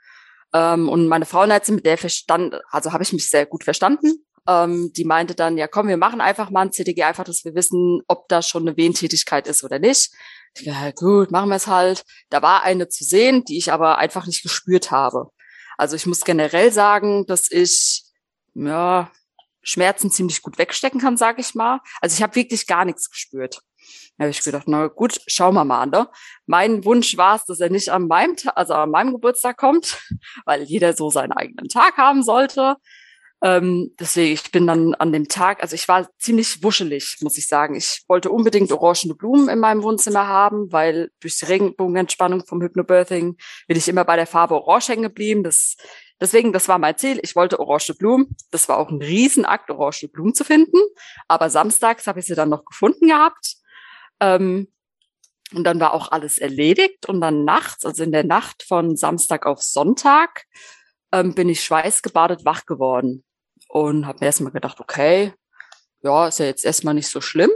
Ähm, 0.53 0.89
und 0.89 1.09
meine 1.09 1.27
Frauenärztin, 1.27 1.77
mit 1.77 1.87
der 1.87 1.99
verstand, 1.99 2.55
also 2.71 2.93
habe 2.93 3.03
ich 3.03 3.13
mich 3.13 3.29
sehr 3.29 3.47
gut 3.47 3.65
verstanden. 3.65 4.25
Ähm, 4.49 4.93
die 4.97 5.05
meinte 5.05 5.35
dann, 5.35 5.59
ja 5.59 5.67
komm, 5.67 5.89
wir 5.89 5.97
machen 5.97 6.21
einfach 6.21 6.51
mal 6.51 6.63
ein 6.63 6.73
CDG, 6.73 7.03
einfach, 7.03 7.25
dass 7.25 7.45
wir 7.45 7.55
wissen, 7.55 8.03
ob 8.07 8.29
da 8.29 8.43
schon 8.43 8.63
eine 8.63 8.77
Wehentätigkeit 8.77 9.47
ist 9.49 9.65
oder 9.65 9.79
nicht. 9.79 10.13
Ja, 10.59 10.91
gut, 10.93 11.31
machen 11.31 11.49
wir 11.49 11.57
es 11.57 11.67
halt. 11.67 12.05
Da 12.31 12.43
war 12.43 12.63
eine 12.63 12.89
zu 12.89 13.05
sehen, 13.05 13.45
die 13.45 13.59
ich 13.59 13.73
aber 13.73 13.99
einfach 13.99 14.27
nicht 14.27 14.43
gespürt 14.43 14.91
habe. 14.91 15.31
Also 15.77 15.97
ich 15.97 16.07
muss 16.07 16.21
generell 16.25 16.73
sagen, 16.73 17.27
dass 17.27 17.51
ich 17.51 18.05
ja 18.55 19.11
Schmerzen 19.67 20.11
ziemlich 20.11 20.43
gut 20.43 20.59
wegstecken 20.59 21.01
kann, 21.01 21.17
sage 21.17 21.41
ich 21.41 21.55
mal. 21.55 21.81
Also 22.01 22.15
ich 22.15 22.23
habe 22.23 22.37
wirklich 22.37 22.67
gar 22.67 22.85
nichts 22.85 23.11
gespürt. 23.11 23.61
Da 24.17 24.23
habe 24.23 24.31
ich 24.31 24.43
gedacht, 24.43 24.67
na 24.67 24.87
gut, 24.87 25.21
schauen 25.27 25.55
wir 25.55 25.65
mal. 25.65 25.87
Ne? 25.87 26.09
Mein 26.47 26.85
Wunsch 26.85 27.17
war 27.17 27.37
es, 27.37 27.45
dass 27.45 27.61
er 27.61 27.69
nicht 27.69 27.91
an 27.91 28.07
meinem, 28.07 28.37
also 28.55 28.75
an 28.75 28.91
meinem 28.91 29.13
Geburtstag 29.13 29.57
kommt, 29.57 30.01
weil 30.47 30.63
jeder 30.63 30.95
so 30.95 31.11
seinen 31.11 31.33
eigenen 31.33 31.69
Tag 31.69 31.97
haben 31.97 32.23
sollte. 32.23 32.77
Ähm, 33.43 33.95
deswegen, 34.01 34.33
ich 34.33 34.51
bin 34.51 34.67
dann 34.67 34.95
an 34.95 35.13
dem 35.13 35.29
Tag, 35.29 35.61
also 35.63 35.75
ich 35.75 35.87
war 35.89 36.09
ziemlich 36.19 36.63
wuschelig, 36.63 37.19
muss 37.21 37.37
ich 37.37 37.47
sagen. 37.47 37.75
Ich 37.75 38.03
wollte 38.09 38.31
unbedingt 38.31 38.73
orangene 38.73 39.15
Blumen 39.15 39.51
in 39.51 39.59
meinem 39.59 39.83
Wohnzimmer 39.83 40.27
haben, 40.27 40.73
weil 40.73 41.11
durch 41.21 41.39
die 41.39 41.45
Regenbogenentspannung 41.45 42.47
vom 42.47 42.63
Hypnobirthing 42.63 43.37
bin 43.67 43.77
ich 43.77 43.89
immer 43.89 44.05
bei 44.05 44.17
der 44.17 44.27
Farbe 44.27 44.55
Orange 44.55 44.89
hängen 44.89 45.03
geblieben. 45.03 45.43
Das, 45.43 45.77
deswegen, 46.21 46.53
das 46.53 46.69
war 46.69 46.79
mein 46.79 46.97
Ziel. 46.97 47.19
Ich 47.23 47.37
wollte 47.37 47.61
orange 47.61 47.95
Blumen. 47.99 48.37
Das 48.51 48.69
war 48.69 48.79
auch 48.79 48.91
ein 48.91 49.03
Riesenakt, 49.03 49.71
orange 49.71 50.09
Blumen 50.09 50.35
zu 50.35 50.45
finden. 50.45 50.79
Aber 51.29 51.51
samstags 51.51 52.07
habe 52.07 52.21
ich 52.21 52.27
sie 52.27 52.35
dann 52.35 52.49
noch 52.49 52.65
gefunden 52.65 53.09
gehabt. 53.09 53.57
Ähm, 54.21 54.69
und 55.55 55.65
dann 55.65 55.79
war 55.79 55.93
auch 55.93 56.11
alles 56.11 56.39
erledigt. 56.39 57.07
Und 57.09 57.21
dann 57.21 57.45
nachts, 57.45 57.85
also 57.85 58.03
in 58.03 58.13
der 58.13 58.25
Nacht 58.25 58.63
von 58.63 58.97
Samstag 58.97 59.47
auf 59.47 59.63
Sonntag, 59.63 60.45
ähm, 61.13 61.35
bin 61.35 61.49
ich 61.49 61.65
schweißgebadet 61.65 62.45
wach 62.45 62.67
geworden. 62.67 63.25
Und 63.69 64.07
habe 64.07 64.19
mir 64.21 64.27
erstmal 64.27 64.53
gedacht, 64.53 64.81
okay, 64.81 65.33
ja, 66.03 66.29
ist 66.29 66.39
ja 66.39 66.47
jetzt 66.47 66.65
erstmal 66.65 66.95
nicht 66.95 67.09
so 67.09 67.21
schlimm. 67.21 67.51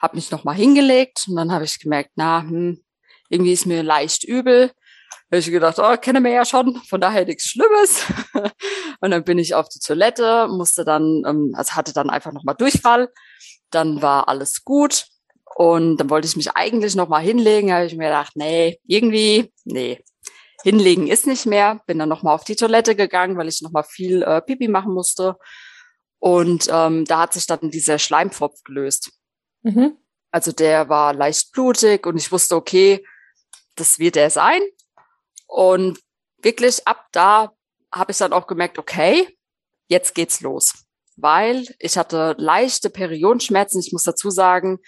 Habe 0.00 0.16
mich 0.16 0.30
nochmal 0.30 0.56
hingelegt 0.56 1.26
und 1.28 1.36
dann 1.36 1.52
habe 1.52 1.64
ich 1.64 1.78
gemerkt, 1.78 2.10
na, 2.16 2.42
hm, 2.42 2.82
irgendwie 3.28 3.52
ist 3.52 3.66
mir 3.66 3.82
leicht 3.82 4.24
übel. 4.24 4.72
Habe 5.32 5.38
ich 5.38 5.46
gedacht, 5.46 5.78
oh, 5.78 5.96
kenne 5.96 6.20
mir 6.20 6.32
ja 6.32 6.44
schon, 6.44 6.76
von 6.86 7.00
daher 7.00 7.24
nichts 7.24 7.46
Schlimmes. 7.46 8.04
und 9.00 9.10
dann 9.10 9.24
bin 9.24 9.38
ich 9.38 9.54
auf 9.54 9.66
die 9.70 9.78
Toilette, 9.78 10.46
musste 10.48 10.84
dann, 10.84 11.22
ähm, 11.26 11.54
also 11.56 11.72
hatte 11.72 11.94
dann 11.94 12.10
einfach 12.10 12.32
nochmal 12.32 12.54
Durchfall. 12.54 13.08
Dann 13.70 14.02
war 14.02 14.28
alles 14.28 14.62
gut. 14.62 15.06
Und 15.54 15.96
dann 15.96 16.10
wollte 16.10 16.28
ich 16.28 16.36
mich 16.36 16.54
eigentlich 16.54 16.94
noch 16.96 17.08
mal 17.08 17.22
hinlegen, 17.22 17.72
habe 17.72 17.86
ich 17.86 17.96
mir 17.96 18.08
gedacht, 18.08 18.32
nee, 18.36 18.78
irgendwie, 18.86 19.50
nee, 19.64 20.04
hinlegen 20.64 21.08
ist 21.08 21.26
nicht 21.26 21.46
mehr. 21.46 21.80
Bin 21.86 21.98
dann 21.98 22.10
noch 22.10 22.22
mal 22.22 22.34
auf 22.34 22.44
die 22.44 22.56
Toilette 22.56 22.94
gegangen, 22.94 23.38
weil 23.38 23.48
ich 23.48 23.62
noch 23.62 23.72
mal 23.72 23.84
viel 23.84 24.22
äh, 24.22 24.42
Pipi 24.42 24.68
machen 24.68 24.92
musste. 24.92 25.38
Und 26.18 26.68
ähm, 26.70 27.06
da 27.06 27.20
hat 27.20 27.32
sich 27.32 27.46
dann 27.46 27.70
dieser 27.70 27.98
Schleimpfropf 27.98 28.62
gelöst. 28.64 29.12
Mhm. 29.62 29.96
Also 30.30 30.52
der 30.52 30.90
war 30.90 31.14
leicht 31.14 31.52
blutig 31.52 32.06
und 32.06 32.18
ich 32.18 32.30
wusste, 32.30 32.54
okay, 32.54 33.02
das 33.76 33.98
wird 33.98 34.18
er 34.18 34.28
sein. 34.28 34.60
Und 35.52 36.00
wirklich 36.38 36.86
ab 36.86 37.08
da 37.12 37.52
habe 37.92 38.12
ich 38.12 38.16
dann 38.16 38.32
auch 38.32 38.46
gemerkt, 38.46 38.78
okay, 38.78 39.28
jetzt 39.86 40.14
geht's 40.14 40.40
los. 40.40 40.86
Weil 41.16 41.66
ich 41.78 41.98
hatte 41.98 42.34
leichte 42.38 42.88
Periodenschmerzen. 42.88 43.80
Ich 43.80 43.92
muss 43.92 44.04
dazu 44.04 44.30
sagen, 44.30 44.78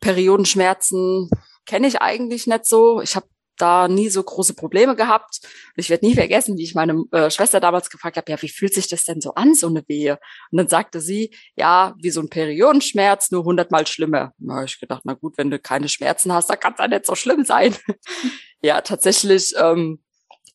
Periodenschmerzen 0.00 1.30
kenne 1.66 1.86
ich 1.86 2.02
eigentlich 2.02 2.48
nicht 2.48 2.66
so. 2.66 3.00
Ich 3.00 3.14
habe 3.14 3.28
da 3.58 3.86
nie 3.86 4.08
so 4.08 4.20
große 4.20 4.54
Probleme 4.54 4.96
gehabt. 4.96 5.40
Ich 5.76 5.88
werde 5.88 6.04
nie 6.04 6.14
vergessen, 6.14 6.58
wie 6.58 6.64
ich 6.64 6.74
meine 6.74 7.04
äh, 7.12 7.30
Schwester 7.30 7.60
damals 7.60 7.88
gefragt 7.88 8.16
habe, 8.16 8.30
ja, 8.30 8.42
wie 8.42 8.48
fühlt 8.48 8.74
sich 8.74 8.88
das 8.88 9.04
denn 9.04 9.20
so 9.20 9.34
an, 9.34 9.54
so 9.54 9.68
eine 9.68 9.84
Wehe? 9.86 10.18
Und 10.50 10.58
dann 10.58 10.68
sagte 10.68 11.00
sie, 11.00 11.32
ja, 11.54 11.94
wie 12.00 12.10
so 12.10 12.20
ein 12.20 12.28
Periodenschmerz, 12.28 13.30
nur 13.30 13.44
hundertmal 13.44 13.86
schlimmer. 13.86 14.32
Habe 14.48 14.64
ich 14.64 14.80
gedacht, 14.80 15.02
na 15.04 15.14
gut, 15.14 15.38
wenn 15.38 15.50
du 15.50 15.60
keine 15.60 15.88
Schmerzen 15.88 16.32
hast, 16.32 16.50
dann 16.50 16.58
kann 16.58 16.72
es 16.72 16.80
ja 16.80 16.88
nicht 16.88 17.06
so 17.06 17.14
schlimm 17.14 17.44
sein. 17.44 17.76
ja, 18.62 18.80
tatsächlich 18.80 19.54
ähm, 19.56 20.00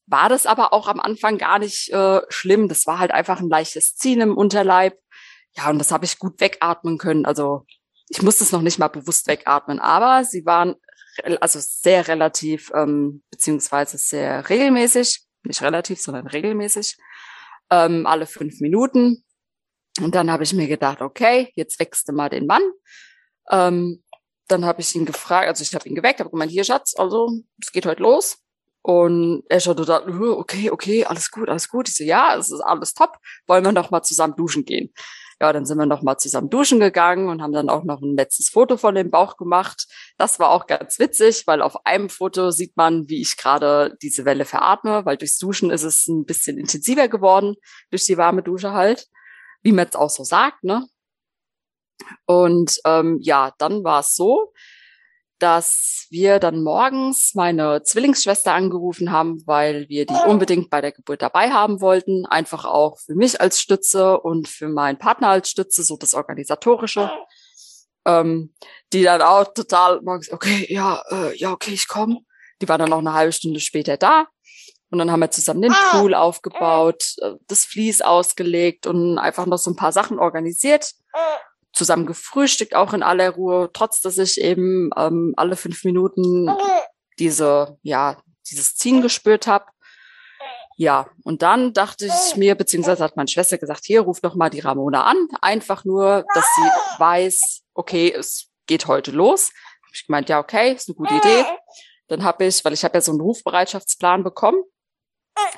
war 0.05 0.29
das 0.29 0.45
aber 0.45 0.73
auch 0.73 0.87
am 0.87 0.99
Anfang 0.99 1.37
gar 1.37 1.59
nicht 1.59 1.89
äh, 1.91 2.21
schlimm. 2.29 2.67
Das 2.67 2.85
war 2.87 2.99
halt 2.99 3.11
einfach 3.11 3.39
ein 3.39 3.49
leichtes 3.49 3.95
Ziehen 3.95 4.21
im 4.21 4.37
Unterleib. 4.37 4.97
Ja, 5.55 5.69
und 5.69 5.79
das 5.79 5.91
habe 5.91 6.05
ich 6.05 6.19
gut 6.19 6.39
wegatmen 6.39 6.97
können. 6.97 7.25
Also 7.25 7.65
ich 8.09 8.21
musste 8.21 8.43
es 8.43 8.51
noch 8.51 8.61
nicht 8.61 8.79
mal 8.79 8.89
bewusst 8.89 9.27
wegatmen, 9.27 9.79
aber 9.79 10.23
sie 10.23 10.45
waren 10.45 10.75
also 11.39 11.59
sehr 11.61 12.07
relativ, 12.07 12.71
ähm, 12.73 13.23
beziehungsweise 13.29 13.97
sehr 13.97 14.49
regelmäßig, 14.49 15.23
nicht 15.43 15.61
relativ, 15.61 16.01
sondern 16.01 16.27
regelmäßig, 16.27 16.97
ähm, 17.69 18.05
alle 18.05 18.25
fünf 18.25 18.59
Minuten. 18.61 19.23
Und 20.01 20.15
dann 20.15 20.31
habe 20.31 20.43
ich 20.43 20.53
mir 20.53 20.67
gedacht, 20.67 21.01
okay, 21.01 21.51
jetzt 21.55 21.79
wächst 21.79 22.07
du 22.07 22.13
mal 22.13 22.29
den 22.29 22.47
Mann. 22.47 22.63
Ähm, 23.51 24.03
dann 24.47 24.65
habe 24.65 24.81
ich 24.81 24.95
ihn 24.95 25.05
gefragt, 25.05 25.47
also 25.47 25.61
ich 25.61 25.73
habe 25.75 25.87
ihn 25.87 25.95
geweckt, 25.95 26.19
habe 26.19 26.29
gemeint, 26.29 26.51
hier 26.51 26.63
Schatz, 26.63 26.95
also 26.97 27.31
es 27.61 27.71
geht 27.71 27.85
heute 27.85 28.01
los. 28.01 28.42
Und 28.83 29.43
er 29.49 29.59
schaute 29.59 29.85
da, 29.85 30.05
okay, 30.05 30.69
okay, 30.69 31.05
alles 31.05 31.31
gut, 31.31 31.49
alles 31.49 31.69
gut. 31.69 31.87
Ich 31.87 31.95
so, 31.95 32.03
ja, 32.03 32.35
es 32.37 32.51
ist 32.51 32.61
alles 32.61 32.93
top. 32.93 33.17
Wollen 33.47 33.63
wir 33.63 33.71
noch 33.71 33.91
mal 33.91 34.03
zusammen 34.03 34.35
duschen 34.35 34.65
gehen? 34.65 34.93
ja, 35.43 35.51
dann 35.51 35.65
sind 35.65 35.77
wir 35.77 35.85
noch 35.85 36.01
mal 36.01 36.17
zusammen 36.17 36.49
duschen 36.49 36.79
gegangen 36.79 37.27
und 37.27 37.41
haben 37.41 37.51
dann 37.51 37.69
auch 37.69 37.83
noch 37.83 38.01
ein 38.01 38.15
letztes 38.15 38.47
Foto 38.47 38.77
von 38.77 38.95
dem 38.95 39.11
Bauch 39.11 39.35
gemacht. 39.35 39.87
Das 40.17 40.39
war 40.39 40.51
auch 40.51 40.67
ganz 40.67 40.99
witzig, 40.99 41.43
weil 41.47 41.61
auf 41.61 41.85
einem 41.85 42.07
Foto 42.07 42.51
sieht 42.51 42.77
man, 42.77 43.09
wie 43.09 43.21
ich 43.21 43.35
gerade 43.35 43.97
diese 44.01 44.23
Welle 44.23 44.45
veratme, 44.45 45.03
weil 45.05 45.17
durchs 45.17 45.37
Duschen 45.37 45.69
ist 45.69 45.83
es 45.83 46.07
ein 46.07 46.23
bisschen 46.23 46.57
intensiver 46.57 47.09
geworden, 47.09 47.55
durch 47.89 48.05
die 48.05 48.17
warme 48.17 48.41
Dusche 48.41 48.71
halt, 48.71 49.07
wie 49.63 49.73
man 49.73 49.87
es 49.87 49.95
auch 49.95 50.09
so 50.09 50.23
sagt, 50.23 50.63
ne? 50.63 50.87
Und 52.25 52.79
ähm, 52.85 53.19
ja, 53.21 53.53
dann 53.57 53.83
war 53.83 53.99
es 53.99 54.15
so, 54.15 54.53
dass 55.43 56.07
wir 56.09 56.39
dann 56.39 56.63
morgens 56.63 57.33
meine 57.35 57.83
Zwillingsschwester 57.83 58.53
angerufen 58.53 59.11
haben, 59.11 59.45
weil 59.45 59.89
wir 59.89 60.05
die 60.05 60.15
unbedingt 60.25 60.69
bei 60.69 60.79
der 60.79 60.93
Geburt 60.93 61.21
dabei 61.21 61.51
haben 61.51 61.81
wollten. 61.81 62.25
Einfach 62.25 62.63
auch 62.63 62.97
für 62.97 63.13
mich 63.13 63.41
als 63.41 63.59
Stütze 63.59 64.21
und 64.21 64.47
für 64.47 64.69
meinen 64.69 64.97
Partner 64.97 65.27
als 65.27 65.49
Stütze, 65.49 65.83
so 65.83 65.97
das 65.97 66.13
Organisatorische. 66.13 67.11
Ähm, 68.05 68.53
die 68.93 69.03
dann 69.03 69.21
auch 69.21 69.53
total 69.53 70.01
morgens, 70.01 70.31
okay, 70.31 70.65
ja, 70.69 71.03
äh, 71.09 71.35
ja, 71.35 71.51
okay, 71.51 71.71
ich 71.73 71.89
komme. 71.89 72.19
Die 72.61 72.69
war 72.69 72.77
dann 72.77 72.89
noch 72.89 72.99
eine 72.99 73.13
halbe 73.13 73.33
Stunde 73.33 73.59
später 73.59 73.97
da. 73.97 74.27
Und 74.91 74.99
dann 74.99 75.11
haben 75.11 75.19
wir 75.19 75.31
zusammen 75.31 75.63
den 75.63 75.75
Pool 75.91 76.13
aufgebaut, 76.13 77.15
äh, 77.17 77.33
das 77.47 77.65
Vlies 77.65 78.01
ausgelegt 78.01 78.87
und 78.87 79.17
einfach 79.17 79.45
noch 79.45 79.57
so 79.57 79.71
ein 79.71 79.75
paar 79.75 79.91
Sachen 79.91 80.19
organisiert 80.19 80.93
zusammen 81.73 82.05
gefrühstückt, 82.05 82.75
auch 82.75 82.93
in 82.93 83.03
aller 83.03 83.31
Ruhe, 83.31 83.69
trotz 83.73 83.99
dass 84.01 84.17
ich 84.17 84.39
eben 84.39 84.91
ähm, 84.95 85.33
alle 85.35 85.55
fünf 85.55 85.83
Minuten 85.83 86.49
diese, 87.19 87.77
ja, 87.81 88.21
dieses 88.49 88.75
Ziehen 88.75 89.01
gespürt 89.01 89.47
habe. 89.47 89.65
Ja, 90.75 91.07
und 91.23 91.41
dann 91.41 91.73
dachte 91.73 92.07
ich 92.07 92.35
mir, 92.35 92.55
beziehungsweise 92.55 93.03
hat 93.03 93.15
meine 93.15 93.27
Schwester 93.27 93.57
gesagt, 93.57 93.85
hier, 93.85 94.01
ruf 94.01 94.21
doch 94.21 94.35
mal 94.35 94.49
die 94.49 94.59
Ramona 94.59 95.03
an. 95.03 95.17
Einfach 95.41 95.85
nur, 95.85 96.25
dass 96.33 96.45
sie 96.55 96.99
weiß, 96.99 97.61
okay, 97.73 98.11
es 98.11 98.49
geht 98.65 98.87
heute 98.87 99.11
los. 99.11 99.51
Hab 99.85 99.93
ich 99.93 100.07
gemeint, 100.07 100.29
ja, 100.29 100.39
okay, 100.39 100.73
ist 100.73 100.89
eine 100.89 100.95
gute 100.95 101.13
Idee. 101.13 101.45
Dann 102.07 102.23
habe 102.23 102.45
ich, 102.45 102.65
weil 102.65 102.73
ich 102.73 102.83
habe 102.83 102.95
ja 102.95 103.01
so 103.01 103.11
einen 103.11 103.21
Rufbereitschaftsplan 103.21 104.23
bekommen. 104.23 104.63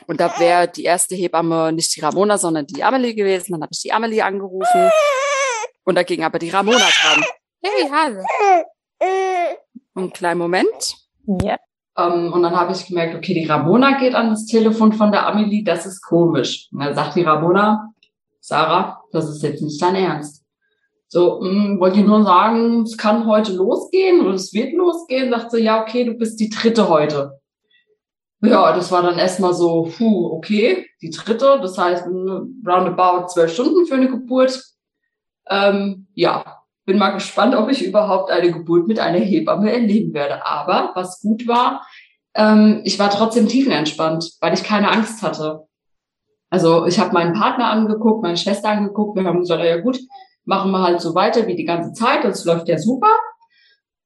Und 0.08 0.20
da 0.20 0.38
wäre 0.40 0.68
die 0.68 0.84
erste 0.84 1.16
Hebamme 1.16 1.72
nicht 1.72 1.96
die 1.96 2.02
Ramona, 2.02 2.38
sondern 2.38 2.68
die 2.68 2.84
Amelie 2.84 3.16
gewesen. 3.16 3.54
Dann 3.54 3.62
habe 3.62 3.72
ich 3.74 3.82
die 3.82 3.94
Amelie 3.94 4.22
angerufen 4.22 4.92
und 5.86 5.96
da 5.96 6.04
ging 6.04 6.24
aber 6.24 6.40
die 6.40 6.50
Ramona 6.50 6.78
dran. 6.78 7.24
Hey, 7.62 7.90
hallo. 7.90 8.24
Einen 9.96 10.12
kleinen 10.12 10.40
Moment. 10.40 10.98
Ja. 11.42 11.58
Um, 11.98 12.04
ähm, 12.04 12.34
und 12.34 12.44
dann 12.44 12.56
habe 12.56 12.74
ich 12.74 12.88
gemerkt, 12.88 13.16
okay, 13.16 13.34
die 13.34 13.46
Ramona 13.46 13.98
geht 13.98 14.16
an 14.16 14.30
das 14.30 14.46
Telefon 14.46 14.92
von 14.92 15.12
der 15.12 15.26
Amelie, 15.26 15.64
das 15.64 15.86
ist 15.86 16.02
komisch. 16.02 16.68
Und 16.74 16.82
dann 16.82 16.94
sagt 16.94 17.16
die 17.16 17.24
Ramona, 17.24 17.94
Sarah, 18.42 19.02
das 19.12 19.30
ist 19.30 19.42
jetzt 19.44 19.62
nicht 19.62 19.82
dein 19.82 19.96
Ernst. 19.96 20.44
So, 21.08 21.40
mh, 21.42 21.50
hm, 21.50 21.80
wollte 21.80 22.00
ich 22.00 22.06
nur 22.06 22.24
sagen, 22.24 22.84
es 22.84 22.98
kann 22.98 23.26
heute 23.26 23.54
losgehen 23.54 24.26
und 24.26 24.34
es 24.34 24.54
wird 24.54 24.74
losgehen. 24.74 25.32
Sagt 25.32 25.52
sie, 25.52 25.62
ja, 25.62 25.82
okay, 25.82 26.04
du 26.04 26.16
bist 26.16 26.40
die 26.40 26.50
dritte 26.50 26.90
heute. 26.90 27.40
Ja, 28.42 28.76
das 28.76 28.92
war 28.92 29.02
dann 29.02 29.18
erstmal 29.18 29.54
so, 29.54 29.90
puh, 29.98 30.34
okay, 30.34 30.86
die 31.02 31.10
dritte, 31.10 31.60
das 31.62 31.78
heißt 31.78 32.06
roundabout 32.06 33.28
zwölf 33.28 33.54
Stunden 33.54 33.86
für 33.86 33.96
eine 33.96 34.10
Geburt. 34.10 34.75
Ähm, 35.50 36.08
ja, 36.14 36.64
bin 36.86 36.98
mal 36.98 37.12
gespannt, 37.12 37.56
ob 37.56 37.70
ich 37.70 37.86
überhaupt 37.86 38.32
eine 38.32 38.52
Geburt 38.52 38.88
mit 38.88 39.00
einer 39.00 39.20
Hebamme 39.20 39.72
erleben 39.72 40.14
werde. 40.14 40.46
Aber 40.46 40.92
was 40.96 41.22
gut 41.22 41.48
war, 41.48 41.86
ähm, 42.36 42.82
ich 42.84 43.00
war 43.00 43.10
trotzdem 43.10 43.48
tiefenentspannt, 43.48 44.34
weil 44.42 44.54
ich 44.54 44.64
keine 44.64 44.92
Angst 44.92 45.24
hatte. 45.24 45.64
Also 46.50 46.86
ich 46.86 47.00
habe 47.00 47.14
meinen 47.14 47.34
Partner 47.34 47.70
angeguckt, 47.70 48.22
meine 48.22 48.38
Schwester 48.38 48.70
angeguckt. 48.70 49.18
Wir 49.18 49.26
haben 49.26 49.40
gesagt, 49.40 49.64
ja 49.64 49.82
gut, 49.82 50.00
machen 50.46 50.72
wir 50.72 50.84
halt 50.84 51.02
so 51.02 51.16
weiter 51.16 51.48
wie 51.48 51.56
die 51.56 51.66
ganze 51.66 51.94
Zeit. 51.94 52.24
Das 52.24 52.46
läuft 52.46 52.70
ja 52.70 52.78
super. 52.78 53.12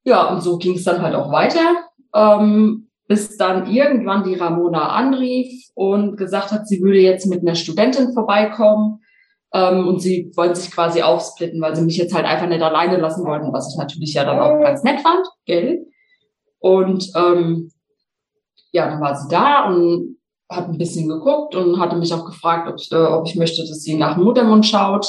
Ja, 0.04 0.30
und 0.30 0.42
so 0.42 0.58
ging 0.58 0.76
es 0.76 0.86
dann 0.86 1.02
halt 1.02 1.16
auch 1.16 1.32
weiter. 1.32 1.76
Ähm, 2.14 2.88
bis 3.08 3.38
dann 3.38 3.68
irgendwann 3.68 4.24
die 4.24 4.36
Ramona 4.36 4.90
anrief 4.90 5.68
und 5.74 6.16
gesagt 6.16 6.52
hat, 6.52 6.68
sie 6.68 6.82
würde 6.82 7.00
jetzt 7.00 7.26
mit 7.26 7.42
einer 7.42 7.56
Studentin 7.56 8.14
vorbeikommen 8.14 9.02
ähm, 9.54 9.88
und 9.88 10.02
sie 10.02 10.32
wollen 10.36 10.54
sich 10.54 10.72
quasi 10.72 11.02
aufsplitten, 11.02 11.62
weil 11.62 11.76
sie 11.76 11.82
mich 11.82 11.98
jetzt 11.98 12.14
halt 12.14 12.26
einfach 12.26 12.48
nicht 12.48 12.62
alleine 12.62 12.98
lassen 12.98 13.26
wollten, 13.26 13.52
was 13.52 13.72
ich 13.72 13.78
natürlich 13.78 14.14
ja 14.14 14.26
dann 14.26 14.40
auch 14.40 14.62
ganz 14.62 14.84
nett 14.84 15.02
fand, 15.02 15.26
gell? 15.46 15.86
Und 16.60 17.10
ähm, 17.16 17.72
ja, 18.72 18.88
dann 18.90 19.02
war 19.02 19.16
sie 19.16 19.30
da 19.30 19.66
und 19.66 20.18
hat 20.50 20.68
ein 20.68 20.78
bisschen 20.78 21.08
geguckt 21.08 21.56
und 21.56 21.80
hatte 21.80 21.96
mich 21.96 22.14
auch 22.14 22.26
gefragt, 22.26 22.68
ob, 22.68 22.80
äh, 22.92 23.06
ob 23.06 23.28
ich 23.28 23.36
möchte, 23.36 23.62
dass 23.62 23.82
sie 23.82 23.96
nach 23.96 24.16
dem 24.16 24.24
Muttermund 24.24 24.66
schaut. 24.66 25.08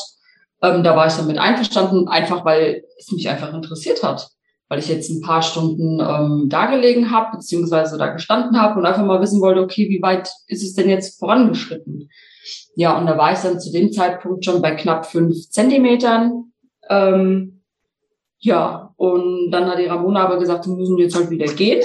Ähm, 0.62 0.83
da 0.83 0.94
war 0.96 1.07
ich 1.07 1.14
damit 1.14 1.38
einverstanden, 1.38 2.09
einfach 2.09 2.44
weil 2.44 2.85
es 2.98 3.11
mich 3.12 3.29
einfach 3.29 3.53
interessiert 3.53 4.03
hat. 4.03 4.29
Weil 4.70 4.78
ich 4.78 4.88
jetzt 4.88 5.11
ein 5.11 5.20
paar 5.20 5.42
Stunden 5.42 5.98
ähm, 6.00 6.46
da 6.48 6.66
gelegen 6.66 7.11
habe, 7.11 7.37
beziehungsweise 7.37 7.98
da 7.98 8.06
gestanden 8.06 8.59
habe 8.59 8.78
und 8.78 8.87
einfach 8.87 9.04
mal 9.04 9.20
wissen 9.20 9.40
wollte, 9.40 9.61
okay, 9.61 9.88
wie 9.90 10.00
weit 10.00 10.30
ist 10.46 10.62
es 10.62 10.74
denn 10.74 10.88
jetzt 10.88 11.18
vorangeschritten? 11.18 12.09
Ja, 12.76 12.96
und 12.96 13.06
da 13.06 13.18
war 13.18 13.33
ich 13.33 13.40
dann 13.40 13.59
zu 13.59 13.72
dem 13.72 13.92
Zeitpunkt 13.92 14.44
schon 14.44 14.62
bei 14.62 14.76
knapp 14.76 15.06
fünf 15.06 15.50
Zentimetern. 15.50 16.52
Ähm, 16.88 17.62
ja, 18.38 18.94
und 18.96 19.50
dann 19.50 19.66
hat 19.66 19.80
die 19.80 19.87
Ramona 19.87 20.24
aber 20.24 20.38
gesagt, 20.38 20.66
wir 20.68 20.74
müssen 20.74 20.98
jetzt 20.98 21.16
halt 21.16 21.30
wieder 21.30 21.52
gehen 21.52 21.83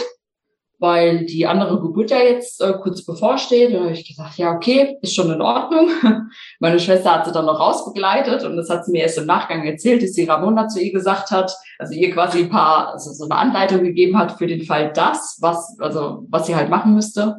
weil 0.85 1.25
die 1.25 1.47
andere 1.47 1.81
Geburt 1.81 2.11
ja 2.11 2.19
jetzt 2.19 2.61
äh, 2.61 2.73
kurz 2.73 3.03
bevorsteht. 3.03 3.69
Und 3.69 3.73
dann 3.73 3.83
habe 3.85 3.93
ich 3.93 4.07
gesagt, 4.07 4.37
ja, 4.37 4.51
okay, 4.51 4.97
ist 5.01 5.15
schon 5.15 5.31
in 5.31 5.41
Ordnung. 5.41 5.89
Meine 6.59 6.79
Schwester 6.79 7.11
hat 7.11 7.25
sie 7.25 7.31
dann 7.31 7.47
noch 7.47 7.59
rausbegleitet 7.59 8.43
und 8.43 8.55
das 8.55 8.69
hat 8.69 8.85
sie 8.85 8.91
mir 8.91 9.01
erst 9.01 9.17
im 9.17 9.25
Nachgang 9.25 9.65
erzählt, 9.65 10.03
dass 10.03 10.11
die 10.11 10.25
Ramona 10.25 10.67
zu 10.67 10.79
ihr 10.79 10.93
gesagt 10.93 11.31
hat, 11.31 11.57
also 11.79 11.95
ihr 11.95 12.11
quasi 12.11 12.43
ein 12.43 12.49
paar, 12.49 12.89
also 12.89 13.11
so 13.13 13.23
eine 13.25 13.35
Anleitung 13.35 13.83
gegeben 13.83 14.15
hat 14.15 14.33
für 14.33 14.45
den 14.45 14.61
Fall 14.61 14.93
das, 14.93 15.39
was, 15.41 15.75
also 15.79 16.27
was 16.29 16.45
sie 16.45 16.55
halt 16.55 16.69
machen 16.69 16.93
müsste 16.93 17.37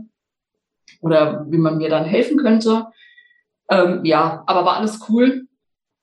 oder 1.01 1.47
wie 1.49 1.59
man 1.59 1.79
mir 1.79 1.89
dann 1.89 2.05
helfen 2.05 2.39
könnte. 2.39 2.87
Ähm, 3.71 4.01
ja, 4.05 4.43
aber 4.49 4.65
war 4.65 4.79
alles 4.79 5.09
cool. 5.09 5.47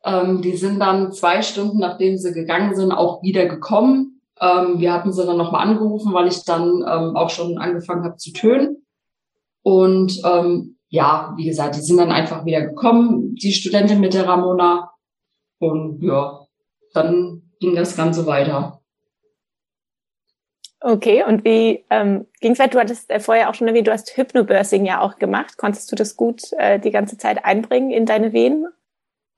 Ähm, 0.06 0.42
die 0.42 0.56
sind 0.56 0.80
dann 0.80 1.12
zwei 1.12 1.42
Stunden, 1.42 1.80
nachdem 1.80 2.18
sie 2.18 2.32
gegangen 2.32 2.74
sind, 2.74 2.94
auch 2.94 3.22
wieder 3.22 3.48
gekommen 3.48 4.13
ähm, 4.44 4.80
wir 4.80 4.92
hatten 4.92 5.14
sie 5.14 5.26
dann 5.26 5.38
nochmal 5.38 5.68
angerufen, 5.68 6.14
weil 6.14 6.28
ich 6.28 6.44
dann 6.44 6.84
ähm, 6.86 7.16
auch 7.16 7.30
schon 7.30 7.58
angefangen 7.58 8.04
habe 8.04 8.18
zu 8.18 8.34
tönen. 8.34 8.86
Und 9.62 10.22
ähm, 10.26 10.78
ja, 10.90 11.34
wie 11.38 11.46
gesagt, 11.46 11.76
die 11.76 11.82
sind 11.82 11.98
dann 11.98 12.12
einfach 12.12 12.46
wieder 12.46 12.62
gekommen, 12.62 13.36
die 13.36 13.54
Studentin 13.54 14.02
mit 14.02 14.14
der 14.14 14.28
Ramona. 14.28 14.92
Und 15.60 16.04
ja, 16.04 16.46
dann 16.94 17.44
ging 17.60 17.76
das 17.76 17.96
Ganze 17.96 18.26
weiter. 18.26 18.82
Okay, 20.82 21.24
und 21.26 21.46
wie 21.46 21.86
ähm, 21.90 22.28
ging 22.42 22.52
es 22.52 22.60
weiter? 22.60 22.72
Du 22.72 22.80
hattest 22.80 23.10
äh, 23.10 23.22
vorher 23.22 23.50
auch 23.50 23.54
schon 23.54 23.70
erwähnt, 23.70 23.88
du 23.88 23.94
hast 23.94 24.18
Hypnobirthing 24.18 24.86
ja 24.86 25.00
auch 25.00 25.16
gemacht. 25.16 25.58
Konntest 25.58 25.90
du 25.90 25.96
das 25.96 26.18
gut 26.18 26.52
äh, 26.58 26.78
die 26.78 26.92
ganze 26.92 27.18
Zeit 27.18 27.46
einbringen 27.46 27.92
in 27.92 28.06
deine 28.06 28.34
Venen? 28.34 28.68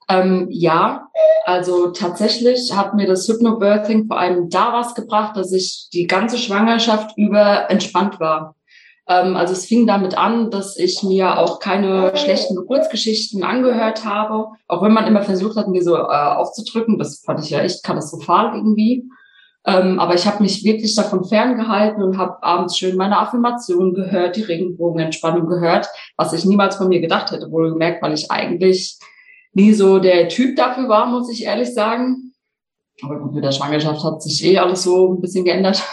Ähm, 0.08 0.48
ja, 0.52 1.08
also 1.46 1.91
tatsächlich 1.91 2.76
hat 2.76 2.94
mir 2.94 3.08
das 3.08 3.28
Hypnobirthing 3.28 4.08
vor 4.08 4.20
allem 4.20 4.50
da 4.50 4.74
was 4.74 4.94
gebracht, 4.94 5.36
dass 5.36 5.52
ich 5.52 5.89
die 5.94 6.06
ganze 6.06 6.38
Schwangerschaft 6.38 7.18
über 7.18 7.70
entspannt 7.70 8.20
war. 8.20 8.56
Ähm, 9.08 9.36
also 9.36 9.54
es 9.54 9.65
fing 9.65 9.88
damit 9.88 10.18
an, 10.18 10.52
dass 10.52 10.78
ich 10.78 11.04
mir 11.04 11.39
auch 11.39 11.60
keine 11.60 12.15
schlechten 12.18 12.56
Geburtsgeschichten 12.56 13.44
angehört 13.44 14.06
habe, 14.06 14.48
auch 14.68 14.82
wenn 14.82 14.94
man 14.94 15.08
immer 15.08 15.24
versucht 15.24 15.56
hat, 15.56 15.68
mir 15.68 15.84
so 15.84 15.96
äh, 15.96 16.00
aufzudrücken. 16.00 16.98
Das 16.98 17.24
fand 17.26 17.44
ich 17.44 17.50
ja 17.50 17.62
echt 17.62 17.84
katastrophal 17.84 18.56
irgendwie. 18.56 19.06
Ähm, 19.68 20.00
aber 20.00 20.13
ich 20.13 20.28
habe 20.28 20.44
mich 20.44 20.63
wirklich 20.63 20.96
davon 20.96 21.26
ferngehalten 21.26 22.04
und 22.04 22.20
habe 22.20 22.41
abends 22.44 22.78
schön 22.78 22.98
meine 22.98 23.18
Affirmationen 23.18 23.96
gehört, 23.96 24.36
die 24.36 24.44
Regenbogenentspannung 24.44 25.48
gehört, 25.48 25.88
was 26.18 26.34
ich 26.34 26.46
niemals 26.46 26.76
von 26.76 26.88
mir 26.88 27.02
gedacht 27.02 27.32
hätte, 27.32 27.50
wohl 27.52 27.72
gemerkt, 27.72 28.04
weil 28.04 28.13
ich 28.13 28.30
eigentlich 28.30 29.00
nie 29.56 29.74
so 29.74 30.00
der 30.00 30.30
Typ 30.30 30.56
dafür 30.56 30.88
war, 30.88 31.08
muss 31.08 31.30
ich 31.30 31.44
ehrlich 31.44 31.74
sagen. 31.74 32.34
Aber 33.02 33.20
gut, 33.20 33.34
mit 33.34 33.44
der 33.44 33.52
Schwangerschaft 33.52 34.04
hat 34.04 34.22
sich 34.22 34.46
eh 34.46 34.58
alles 34.58 34.84
so 34.84 35.13
ein 35.13 35.22
bisschen 35.22 35.46
geändert. 35.46 35.84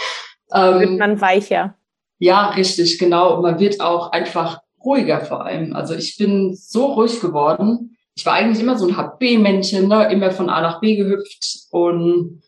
ähm, 0.54 0.80
wird 0.80 0.98
man 0.98 1.20
weicher. 1.20 1.74
Ja, 2.18 2.50
richtig, 2.50 2.98
genau. 2.98 3.36
Und 3.36 3.42
man 3.42 3.58
wird 3.58 3.80
auch 3.80 4.12
einfach 4.12 4.60
ruhiger 4.84 5.20
vor 5.20 5.44
allem. 5.44 5.74
Also 5.74 5.94
ich 5.94 6.16
bin 6.16 6.54
so 6.54 6.92
ruhig 6.92 7.20
geworden. 7.20 7.96
Ich 8.14 8.26
war 8.26 8.34
eigentlich 8.34 8.60
immer 8.60 8.76
so 8.76 8.86
ein 8.86 8.96
HB-Männchen, 8.96 9.88
ne? 9.88 10.12
immer 10.12 10.30
von 10.30 10.50
A 10.50 10.60
nach 10.60 10.80
B 10.80 10.96
gehüpft. 10.96 11.66
Und 11.70 12.42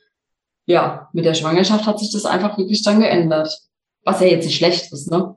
ja, 0.67 1.09
mit 1.13 1.25
der 1.25 1.35
Schwangerschaft 1.35 1.87
hat 1.87 1.99
sich 1.99 2.13
das 2.13 2.25
einfach 2.25 2.59
wirklich 2.59 2.83
dann 2.83 3.01
geändert. 3.01 3.57
Was 4.05 4.21
ja 4.21 4.27
jetzt 4.27 4.45
nicht 4.45 4.57
schlecht 4.57 4.93
ist, 4.93 5.11
ne? 5.11 5.37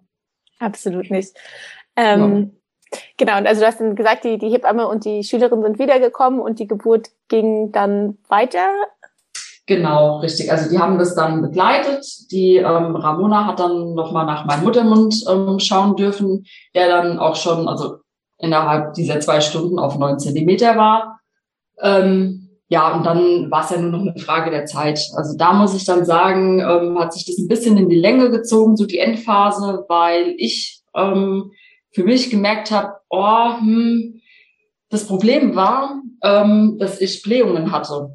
Absolut 0.60 1.10
nicht. 1.10 1.34
Ähm, 1.95 2.58
Genau, 3.17 3.38
und 3.38 3.47
also 3.47 3.62
du 3.62 3.67
hast 3.67 3.80
dann 3.80 3.95
gesagt, 3.95 4.23
die, 4.23 4.38
die 4.38 4.50
Hebamme 4.50 4.88
und 4.88 5.06
die 5.06 5.23
Schülerin 5.23 5.62
sind 5.62 5.80
wiedergekommen 5.80 6.39
und 6.39 6.60
die 6.60 6.67
Geburt 6.67 7.10
ging 7.28 7.71
dann 7.71 8.17
weiter. 8.30 8.69
Genau, 9.65 10.19
richtig. 10.19 10.50
Also 10.50 10.69
die 10.69 10.80
haben 10.80 10.97
das 10.97 11.13
dann 11.13 11.41
begleitet. 11.41 12.06
Die 12.32 12.56
ähm, 12.56 12.95
Ramona 12.95 13.45
hat 13.45 13.60
dann 13.60 13.93
nochmal 13.95 14.26
nach 14.26 14.45
meinem 14.45 14.63
Muttermund 14.63 15.26
ähm, 15.30 15.60
schauen 15.60 15.97
dürfen, 15.97 16.45
der 16.73 16.88
dann 16.88 17.19
auch 17.19 17.36
schon, 17.36 17.67
also 17.67 17.97
innerhalb 18.38 18.93
dieser 18.93 19.19
zwei 19.19 19.41
Stunden 19.41 19.78
auf 19.78 19.97
neun 19.97 20.19
Zentimeter 20.19 20.78
war. 20.78 21.19
Ähm, 21.82 22.47
ja, 22.69 22.95
und 22.95 23.06
dann 23.06 23.52
war 23.52 23.63
es 23.63 23.71
ja 23.71 23.78
nur 23.78 23.91
noch 23.91 24.02
eine 24.02 24.17
Frage 24.17 24.52
der 24.52 24.65
Zeit. 24.65 25.02
Also 25.15 25.38
da 25.38 25.52
muss 25.52 25.76
ich 25.76 25.84
dann 25.84 26.06
sagen, 26.06 26.60
ähm, 26.60 26.97
hat 26.97 27.12
sich 27.12 27.26
das 27.26 27.38
ein 27.38 27.47
bisschen 27.50 27.78
in 27.78 27.89
die 27.89 28.00
Länge 28.00 28.30
gezogen, 28.30 28.78
so 28.78 28.86
die 28.86 29.00
Endphase, 29.00 29.86
weil 29.89 30.34
ich 30.38 30.82
ähm, 30.95 31.52
für 31.97 32.03
mich 32.03 32.29
gemerkt 32.29 32.69
habe, 32.69 32.93
oh, 33.10 33.57
hm, 33.57 34.21
das 34.89 35.07
Problem 35.07 35.55
war, 35.55 35.99
ähm, 36.21 36.77
dass 36.77 37.01
ich 37.01 37.23
Blähungen 37.23 37.71
hatte. 37.71 38.13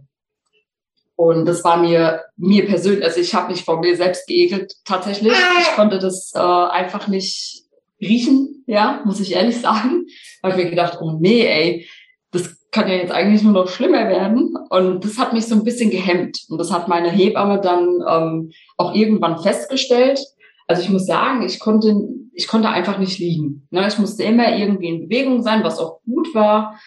Und 1.16 1.46
das 1.46 1.64
war 1.64 1.78
mir, 1.78 2.22
mir 2.36 2.64
persönlich, 2.64 3.04
also 3.04 3.18
ich 3.18 3.34
habe 3.34 3.50
mich 3.50 3.64
vor 3.64 3.80
mir 3.80 3.96
selbst 3.96 4.28
geekelt, 4.28 4.72
tatsächlich. 4.84 5.32
Ich 5.62 5.74
konnte 5.74 5.98
das 5.98 6.30
äh, 6.32 6.38
einfach 6.38 7.08
nicht 7.08 7.64
riechen, 8.00 8.62
ja, 8.68 9.02
muss 9.04 9.18
ich 9.18 9.32
ehrlich 9.32 9.60
sagen. 9.60 10.06
Habe 10.44 10.58
mir 10.58 10.70
gedacht, 10.70 10.98
oh 11.00 11.18
nee, 11.18 11.44
ey, 11.44 11.88
das 12.30 12.56
kann 12.70 12.88
ja 12.88 12.94
jetzt 12.94 13.10
eigentlich 13.10 13.42
nur 13.42 13.52
noch 13.52 13.68
schlimmer 13.68 14.08
werden. 14.08 14.56
Und 14.70 15.04
das 15.04 15.18
hat 15.18 15.32
mich 15.32 15.46
so 15.46 15.56
ein 15.56 15.64
bisschen 15.64 15.90
gehemmt. 15.90 16.38
Und 16.48 16.58
das 16.58 16.70
hat 16.70 16.86
meine 16.86 17.10
Hebamme 17.10 17.60
dann 17.60 17.98
ähm, 18.08 18.52
auch 18.76 18.94
irgendwann 18.94 19.42
festgestellt. 19.42 20.20
Also 20.66 20.82
ich 20.82 20.90
muss 20.90 21.06
sagen, 21.06 21.42
ich 21.42 21.58
konnte, 21.58 21.94
ich 22.32 22.46
konnte 22.46 22.68
einfach 22.68 22.98
nicht 22.98 23.18
liegen. 23.18 23.66
Ne? 23.70 23.86
Ich 23.86 23.98
musste 23.98 24.22
immer 24.22 24.56
irgendwie 24.56 24.88
in 24.88 25.08
Bewegung 25.08 25.42
sein, 25.42 25.64
was 25.64 25.78
auch 25.78 26.00
gut 26.04 26.34
war. 26.34 26.78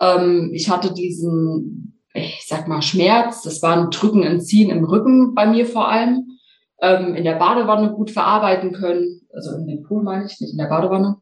Ähm, 0.00 0.50
ich 0.52 0.68
hatte 0.68 0.92
diesen, 0.92 2.00
ich 2.14 2.44
sag 2.46 2.68
mal, 2.68 2.82
Schmerz. 2.82 3.42
Das 3.42 3.62
war 3.62 3.76
ein 3.76 3.90
Drücken, 3.90 4.24
ein 4.24 4.40
Ziehen 4.40 4.70
im 4.70 4.84
Rücken 4.84 5.34
bei 5.34 5.46
mir 5.46 5.66
vor 5.66 5.88
allem. 5.88 6.38
Ähm, 6.80 7.14
in 7.14 7.24
der 7.24 7.36
Badewanne 7.36 7.92
gut 7.92 8.10
verarbeiten 8.10 8.72
können. 8.72 9.20
Also 9.32 9.52
in 9.56 9.66
den 9.66 9.82
Pool 9.82 10.02
meine 10.02 10.26
ich, 10.26 10.40
nicht 10.40 10.52
in 10.52 10.58
der 10.58 10.66
Badewanne. 10.66 11.16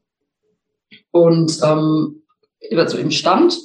Und 1.10 1.60
ähm, 1.62 2.22
also 2.74 2.98
im 2.98 3.10
Stand. 3.10 3.58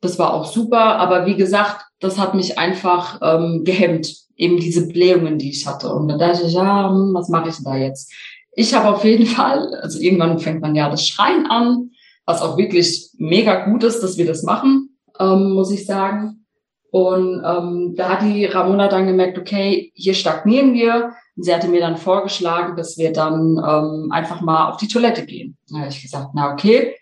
Das 0.00 0.18
war 0.18 0.34
auch 0.34 0.44
super. 0.44 0.96
Aber 0.96 1.26
wie 1.26 1.36
gesagt, 1.36 1.84
das 1.98 2.18
hat 2.18 2.34
mich 2.34 2.58
einfach 2.58 3.20
ähm, 3.22 3.64
gehemmt 3.64 4.23
eben 4.36 4.56
diese 4.58 4.88
Blähungen, 4.88 5.38
die 5.38 5.50
ich 5.50 5.66
hatte. 5.66 5.92
Und 5.92 6.08
dann 6.08 6.18
dachte 6.18 6.46
ich, 6.46 6.52
ja, 6.52 6.90
hm, 6.90 7.14
was 7.14 7.28
mache 7.28 7.48
ich 7.48 7.56
denn 7.56 7.64
da 7.64 7.76
jetzt? 7.76 8.12
Ich 8.52 8.74
habe 8.74 8.94
auf 8.94 9.04
jeden 9.04 9.26
Fall, 9.36 9.74
also 9.76 9.98
irgendwann 9.98 10.38
fängt 10.38 10.60
man 10.60 10.74
ja 10.74 10.88
das 10.88 11.06
Schreien 11.06 11.46
an, 11.46 11.90
was 12.26 12.42
auch 12.42 12.56
wirklich 12.56 13.10
mega 13.18 13.66
gut 13.66 13.84
ist, 13.84 14.00
dass 14.00 14.16
wir 14.16 14.26
das 14.26 14.42
machen, 14.42 14.96
ähm, 15.20 15.52
muss 15.52 15.70
ich 15.70 15.86
sagen. 15.86 16.46
Und 16.90 17.42
ähm, 17.44 17.94
da 17.96 18.08
hat 18.08 18.22
die 18.22 18.44
Ramona 18.44 18.86
dann 18.86 19.08
gemerkt, 19.08 19.36
okay, 19.36 19.90
hier 19.94 20.14
stagnieren 20.14 20.74
wir. 20.74 21.12
Und 21.36 21.42
sie 21.42 21.52
hatte 21.52 21.66
mir 21.66 21.80
dann 21.80 21.96
vorgeschlagen, 21.96 22.76
dass 22.76 22.96
wir 22.96 23.12
dann 23.12 23.58
ähm, 23.58 24.12
einfach 24.12 24.40
mal 24.40 24.70
auf 24.70 24.76
die 24.76 24.86
Toilette 24.86 25.26
gehen. 25.26 25.56
Da 25.68 25.78
habe 25.78 25.88
ich 25.88 26.00
gesagt, 26.00 26.28
na 26.34 26.52
okay, 26.52 26.94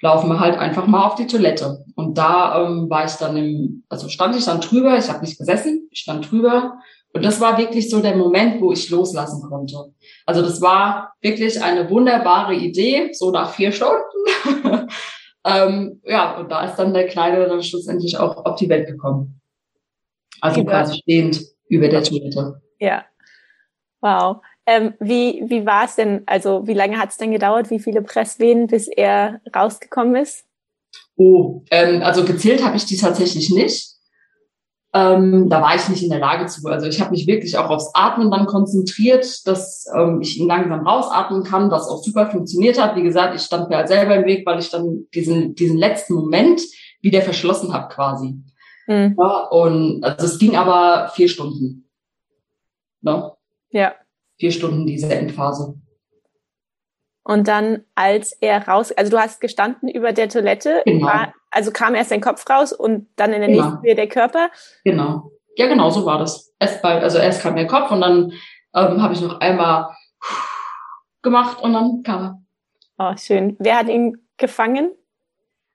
laufen 0.00 0.30
wir 0.30 0.40
halt 0.40 0.56
einfach 0.56 0.86
mal 0.86 1.04
auf 1.04 1.16
die 1.16 1.26
Toilette. 1.26 1.84
Und 2.06 2.16
da 2.16 2.62
ähm, 2.62 2.88
war 2.88 3.04
ich 3.04 3.14
dann 3.14 3.36
im, 3.36 3.82
also 3.88 4.08
stand 4.08 4.36
ich 4.36 4.44
dann 4.44 4.60
drüber, 4.60 4.96
ich 4.96 5.08
habe 5.08 5.24
nicht 5.24 5.38
gesessen, 5.38 5.88
ich 5.90 5.98
stand 5.98 6.30
drüber. 6.30 6.78
Und 7.12 7.24
das 7.24 7.40
war 7.40 7.58
wirklich 7.58 7.90
so 7.90 8.00
der 8.00 8.14
Moment, 8.14 8.60
wo 8.60 8.70
ich 8.70 8.90
loslassen 8.90 9.42
konnte. 9.48 9.92
Also 10.24 10.40
das 10.40 10.60
war 10.60 11.14
wirklich 11.20 11.60
eine 11.60 11.90
wunderbare 11.90 12.54
Idee, 12.54 13.10
so 13.12 13.32
nach 13.32 13.50
vier 13.50 13.72
Stunden. 13.72 14.06
ähm, 15.44 16.00
ja, 16.04 16.38
und 16.38 16.48
da 16.48 16.64
ist 16.66 16.76
dann 16.76 16.94
der 16.94 17.08
Kleine 17.08 17.48
dann 17.48 17.60
schlussendlich 17.64 18.16
auch 18.18 18.44
auf 18.44 18.54
die 18.54 18.68
Welt 18.68 18.86
gekommen. 18.86 19.40
Also 20.40 20.62
quasi 20.64 20.98
stehend 20.98 21.40
über 21.68 21.88
der 21.88 22.04
Toilette. 22.04 22.62
Ja. 22.78 23.04
Wow. 24.00 24.42
Ähm, 24.64 24.94
wie 25.00 25.42
wie 25.48 25.66
war 25.66 25.86
es 25.86 25.96
denn? 25.96 26.22
Also 26.26 26.68
wie 26.68 26.74
lange 26.74 26.98
hat 26.98 27.10
es 27.10 27.16
denn 27.16 27.32
gedauert? 27.32 27.70
Wie 27.70 27.80
viele 27.80 28.02
Presswehen, 28.02 28.68
bis 28.68 28.86
er 28.86 29.40
rausgekommen 29.52 30.14
ist? 30.14 30.46
Oh, 31.16 31.62
ähm, 31.70 32.02
also 32.02 32.24
gezählt 32.24 32.64
habe 32.64 32.76
ich 32.76 32.84
die 32.84 32.96
tatsächlich 32.96 33.50
nicht. 33.50 33.94
Ähm, 34.94 35.48
da 35.50 35.60
war 35.60 35.74
ich 35.74 35.88
nicht 35.88 36.02
in 36.02 36.10
der 36.10 36.20
Lage 36.20 36.46
zu. 36.46 36.66
Also 36.68 36.86
ich 36.86 37.00
habe 37.00 37.10
mich 37.10 37.26
wirklich 37.26 37.58
auch 37.58 37.68
aufs 37.68 37.90
Atmen 37.94 38.30
dann 38.30 38.46
konzentriert, 38.46 39.46
dass 39.46 39.86
ähm, 39.94 40.20
ich 40.22 40.38
ihn 40.38 40.46
langsam 40.46 40.86
rausatmen 40.86 41.42
kann, 41.42 41.70
was 41.70 41.88
auch 41.88 42.02
super 42.02 42.30
funktioniert 42.30 42.80
hat. 42.80 42.96
Wie 42.96 43.02
gesagt, 43.02 43.34
ich 43.34 43.42
stand 43.42 43.68
mir 43.68 43.76
halt 43.76 43.88
selber 43.88 44.16
im 44.16 44.24
Weg, 44.24 44.46
weil 44.46 44.58
ich 44.58 44.70
dann 44.70 45.06
diesen, 45.14 45.54
diesen 45.54 45.76
letzten 45.76 46.14
Moment 46.14 46.62
wieder 47.02 47.20
verschlossen 47.22 47.72
habe 47.72 47.92
quasi. 47.92 48.36
Mhm. 48.86 49.16
Ja, 49.18 49.48
und 49.50 50.02
also 50.02 50.26
es 50.26 50.38
ging 50.38 50.56
aber 50.56 51.10
vier 51.14 51.28
Stunden. 51.28 51.90
Ne? 53.02 53.32
Ja 53.70 53.94
vier 54.38 54.52
Stunden 54.52 54.86
diese 54.86 55.12
Endphase. 55.14 55.74
Und 57.28 57.48
dann, 57.48 57.82
als 57.96 58.30
er 58.40 58.68
raus, 58.68 58.92
also 58.92 59.10
du 59.10 59.18
hast 59.18 59.40
gestanden 59.40 59.88
über 59.88 60.12
der 60.12 60.28
Toilette, 60.28 60.82
genau. 60.84 61.08
war, 61.08 61.34
also 61.50 61.72
kam 61.72 61.96
erst 61.96 62.12
dein 62.12 62.20
Kopf 62.20 62.48
raus 62.48 62.72
und 62.72 63.08
dann 63.16 63.32
in 63.32 63.40
der 63.40 63.48
genau. 63.48 63.64
nächsten 63.64 63.82
Höhe 63.82 63.94
der 63.96 64.06
Körper. 64.06 64.48
Genau. 64.84 65.32
ja, 65.56 65.66
genau, 65.66 65.90
so 65.90 66.06
war 66.06 66.18
das. 66.18 66.54
Erst 66.60 66.82
bei, 66.82 67.02
also 67.02 67.18
erst 67.18 67.42
kam 67.42 67.56
der 67.56 67.66
Kopf 67.66 67.90
und 67.90 68.00
dann 68.00 68.32
ähm, 68.76 69.02
habe 69.02 69.12
ich 69.12 69.20
noch 69.22 69.40
einmal 69.40 69.88
gemacht 71.22 71.60
und 71.60 71.72
dann 71.72 72.04
kam 72.04 72.22
er. 72.22 72.42
Oh, 72.98 73.16
schön. 73.16 73.56
Wer 73.58 73.78
hat 73.78 73.88
ihn 73.88 74.16
gefangen? 74.36 74.92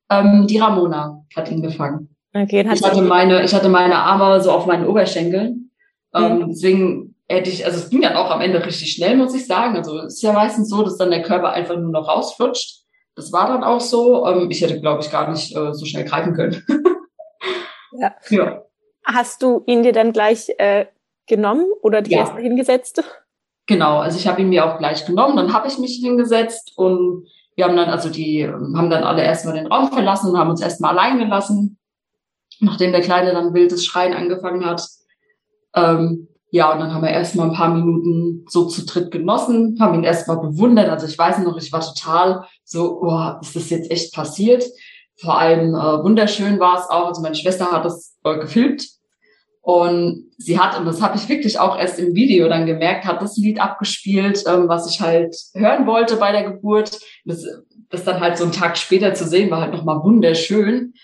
Ähm, 0.10 0.48
die 0.48 0.58
Ramona 0.58 1.22
hat 1.36 1.52
ihn 1.52 1.62
gefangen. 1.62 2.16
Okay, 2.34 2.66
ich 2.74 2.82
hatte 2.82 3.02
meine, 3.02 3.44
ich 3.44 3.54
hatte 3.54 3.68
meine 3.68 3.98
Arme 3.98 4.40
so 4.40 4.52
auf 4.52 4.68
meinen 4.68 4.88
Oberschenkeln. 4.88 5.70
Ähm, 6.16 6.38
mhm. 6.38 6.48
Deswegen 6.48 7.11
hätte 7.36 7.50
ich, 7.50 7.66
also 7.66 7.78
es 7.78 7.90
ging 7.90 8.02
dann 8.02 8.16
auch 8.16 8.30
am 8.30 8.42
Ende 8.42 8.66
richtig 8.66 8.94
schnell, 8.94 9.16
muss 9.16 9.36
ich 9.36 9.48
sagen. 9.48 9.76
Also 9.76 10.00
es 10.00 10.16
ist 10.16 10.22
ja 10.22 10.34
meistens 10.34 10.70
so, 10.70 10.84
dass 10.84 10.98
dann 10.98 11.12
der 11.12 11.22
Körper 11.22 11.52
einfach 11.52 11.78
nur 11.78 11.92
noch 11.92 12.08
rausflutscht. 12.08 12.82
Das 13.16 13.32
war 13.32 13.48
dann 13.48 13.64
auch 13.64 13.82
so. 13.82 14.26
Ähm, 14.26 14.50
ich 14.50 14.62
hätte, 14.62 14.80
glaube 14.80 15.02
ich, 15.02 15.12
gar 15.12 15.30
nicht 15.30 15.56
äh, 15.56 15.74
so 15.74 15.86
schnell 15.86 16.06
greifen 16.06 16.34
können. 16.34 16.64
ja. 17.94 18.14
ja. 18.30 18.64
Hast 19.06 19.42
du 19.42 19.64
ihn 19.66 19.84
dir 19.84 19.94
dann 19.94 20.14
gleich 20.14 20.50
äh, 20.58 20.86
genommen 21.28 21.66
oder 21.82 22.02
dich 22.02 22.14
ja. 22.14 22.20
erst 22.20 22.38
hingesetzt? 22.38 23.04
Genau, 23.68 24.00
also 24.00 24.18
ich 24.18 24.28
habe 24.28 24.42
ihn 24.42 24.50
mir 24.50 24.66
auch 24.66 24.78
gleich 24.80 25.06
genommen, 25.06 25.38
dann 25.38 25.54
habe 25.54 25.68
ich 25.68 25.78
mich 25.78 25.96
hingesetzt 26.02 26.74
und 26.76 27.28
wir 27.56 27.66
haben 27.66 27.78
dann, 27.78 27.90
also 27.90 28.10
die 28.10 28.48
haben 28.48 28.90
dann 28.90 29.04
alle 29.04 29.24
erstmal 29.24 29.56
den 29.56 29.68
Raum 29.68 29.92
verlassen 29.92 30.32
und 30.32 30.38
haben 30.38 30.50
uns 30.50 30.62
erstmal 30.62 30.92
allein 30.98 31.20
gelassen, 31.20 31.78
nachdem 32.60 32.92
der 32.92 33.02
Kleine 33.02 33.34
dann 33.34 33.54
wildes 33.54 33.86
Schreien 33.86 34.14
angefangen 34.14 34.66
hat. 34.66 34.86
Ähm, 35.76 36.28
ja, 36.54 36.74
und 36.74 36.80
dann 36.80 36.94
haben 36.94 37.04
wir 37.04 37.10
erstmal 37.10 37.50
ein 37.50 37.56
paar 37.56 37.74
Minuten 37.74 38.46
so 38.50 38.66
zu 38.66 38.86
dritt 38.86 39.10
genossen, 39.10 39.78
haben 39.80 39.96
ihn 39.96 40.04
erstmal 40.04 40.38
bewundert. 40.38 40.90
Also 40.90 41.08
ich 41.08 41.18
weiß 41.18 41.40
noch, 41.40 41.58
ich 41.58 41.72
war 41.72 41.80
total 41.80 42.46
so, 42.66 43.02
oh, 43.02 43.32
ist 43.42 43.56
das 43.56 43.70
jetzt 43.70 43.90
echt 43.90 44.14
passiert? 44.14 44.66
Vor 45.16 45.40
allem 45.40 45.74
äh, 45.74 46.04
wunderschön 46.04 46.60
war 46.60 46.78
es 46.78 46.90
auch. 46.90 47.08
Also 47.08 47.22
meine 47.22 47.36
Schwester 47.36 47.72
hat 47.72 47.86
das 47.86 48.18
äh, 48.26 48.38
gefilmt 48.38 48.86
und 49.62 50.32
sie 50.38 50.60
hat, 50.60 50.78
und 50.78 50.86
das 50.86 51.02
habe 51.02 51.16
ich 51.16 51.30
wirklich 51.30 51.58
auch 51.58 51.78
erst 51.78 52.00
im 52.00 52.16
Video 52.16 52.50
dann 52.50 52.66
gemerkt, 52.66 53.06
hat 53.06 53.22
das 53.22 53.38
Lied 53.38 53.62
abgespielt, 53.62 54.44
ähm, 54.46 54.68
was 54.68 54.90
ich 54.90 55.00
halt 55.00 55.34
hören 55.54 55.88
wollte 55.88 56.18
bei 56.18 56.34
der 56.34 56.52
Geburt. 56.52 57.00
Das, 57.24 57.46
das 57.90 58.04
dann 58.04 58.20
halt 58.20 58.38
so 58.38 58.44
einen 58.44 58.54
Tag 58.54 58.78
später 58.78 59.14
zu 59.14 59.26
sehen, 59.26 59.52
war 59.52 59.62
halt 59.62 59.74
nochmal 59.74 60.04
wunderschön. 60.04 60.96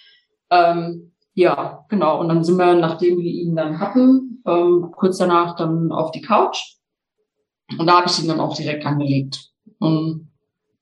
Ähm, 0.49 1.13
ja, 1.37 1.85
genau. 1.87 2.19
Und 2.19 2.29
dann 2.29 2.43
sind 2.43 2.57
wir, 2.57 2.73
nachdem 2.73 3.19
wir 3.19 3.31
ihn 3.31 3.55
dann 3.55 3.79
hatten, 3.79 4.41
ähm, 4.47 4.91
kurz 4.91 5.19
danach 5.19 5.55
dann 5.55 5.91
auf 5.91 6.09
die 6.09 6.21
Couch. 6.21 6.57
Und 7.77 7.85
da 7.85 7.97
habe 7.99 8.07
ich 8.07 8.19
ihn 8.19 8.27
dann 8.27 8.39
auch 8.39 8.55
direkt 8.55 8.83
angelegt. 8.87 9.51
Und 9.77 10.31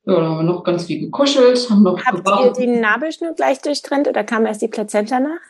ja, 0.05 0.15
dann 0.15 0.29
haben 0.29 0.37
wir 0.37 0.43
noch 0.43 0.63
ganz 0.63 0.85
viel 0.85 1.01
gekuschelt, 1.01 1.69
haben 1.69 1.83
noch 1.83 2.01
Habt 2.05 2.23
gebaut. 2.23 2.57
ihr 2.57 2.65
den 2.67 2.79
Nabelschnur 2.79 3.33
gleich 3.33 3.61
durchtrennt 3.61 4.07
oder 4.07 4.23
kam 4.23 4.45
erst 4.45 4.61
die 4.61 4.69
Plazenta 4.69 5.19
nach? 5.19 5.41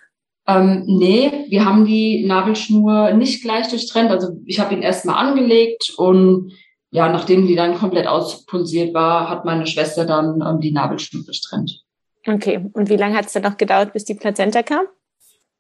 Ähm, 0.48 0.86
nee, 0.88 1.46
wir 1.50 1.66
haben 1.66 1.86
die 1.86 2.26
Nabelschnur 2.26 3.12
nicht 3.12 3.44
gleich 3.44 3.68
durchtrennt. 3.68 4.10
Also 4.10 4.30
ich 4.46 4.60
habe 4.60 4.74
ihn 4.74 4.82
erstmal 4.82 5.24
angelegt 5.24 5.94
und 5.98 6.52
ja, 6.90 7.10
nachdem 7.10 7.46
die 7.46 7.56
dann 7.56 7.76
komplett 7.76 8.08
auspulsiert 8.08 8.96
war, 8.96 9.30
hat 9.30 9.46
meine 9.46 9.68
Schwester 9.68 10.06
dann 10.06 10.42
ähm, 10.42 10.62
die 10.62 10.72
Nabelschnur 10.72 11.24
durchtrennt. 11.24 11.85
Okay, 12.28 12.70
und 12.74 12.90
wie 12.90 12.98
lange 12.98 13.16
hat 13.16 13.28
es 13.28 13.34
dann 13.34 13.44
noch 13.44 13.58
gedauert, 13.58 13.94
bis 13.94 14.06
die 14.06 14.16
Plazenta 14.16 14.64
kam? 14.64 14.86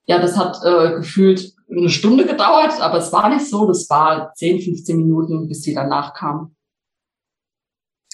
Ja, 0.05 0.19
das 0.19 0.37
hat 0.37 0.57
äh, 0.63 0.95
gefühlt 0.97 1.53
eine 1.69 1.89
Stunde 1.89 2.25
gedauert, 2.25 2.79
aber 2.79 2.97
es 2.97 3.11
war 3.11 3.29
nicht 3.29 3.47
so. 3.47 3.67
Das 3.67 3.89
war 3.89 4.33
10, 4.33 4.61
15 4.61 4.97
Minuten, 4.97 5.47
bis 5.47 5.63
sie 5.63 5.73
danach 5.73 6.13
kam. 6.13 6.55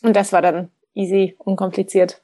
Und 0.03 0.15
das 0.15 0.31
war 0.31 0.41
dann 0.41 0.69
easy, 0.93 1.35
unkompliziert? 1.37 2.21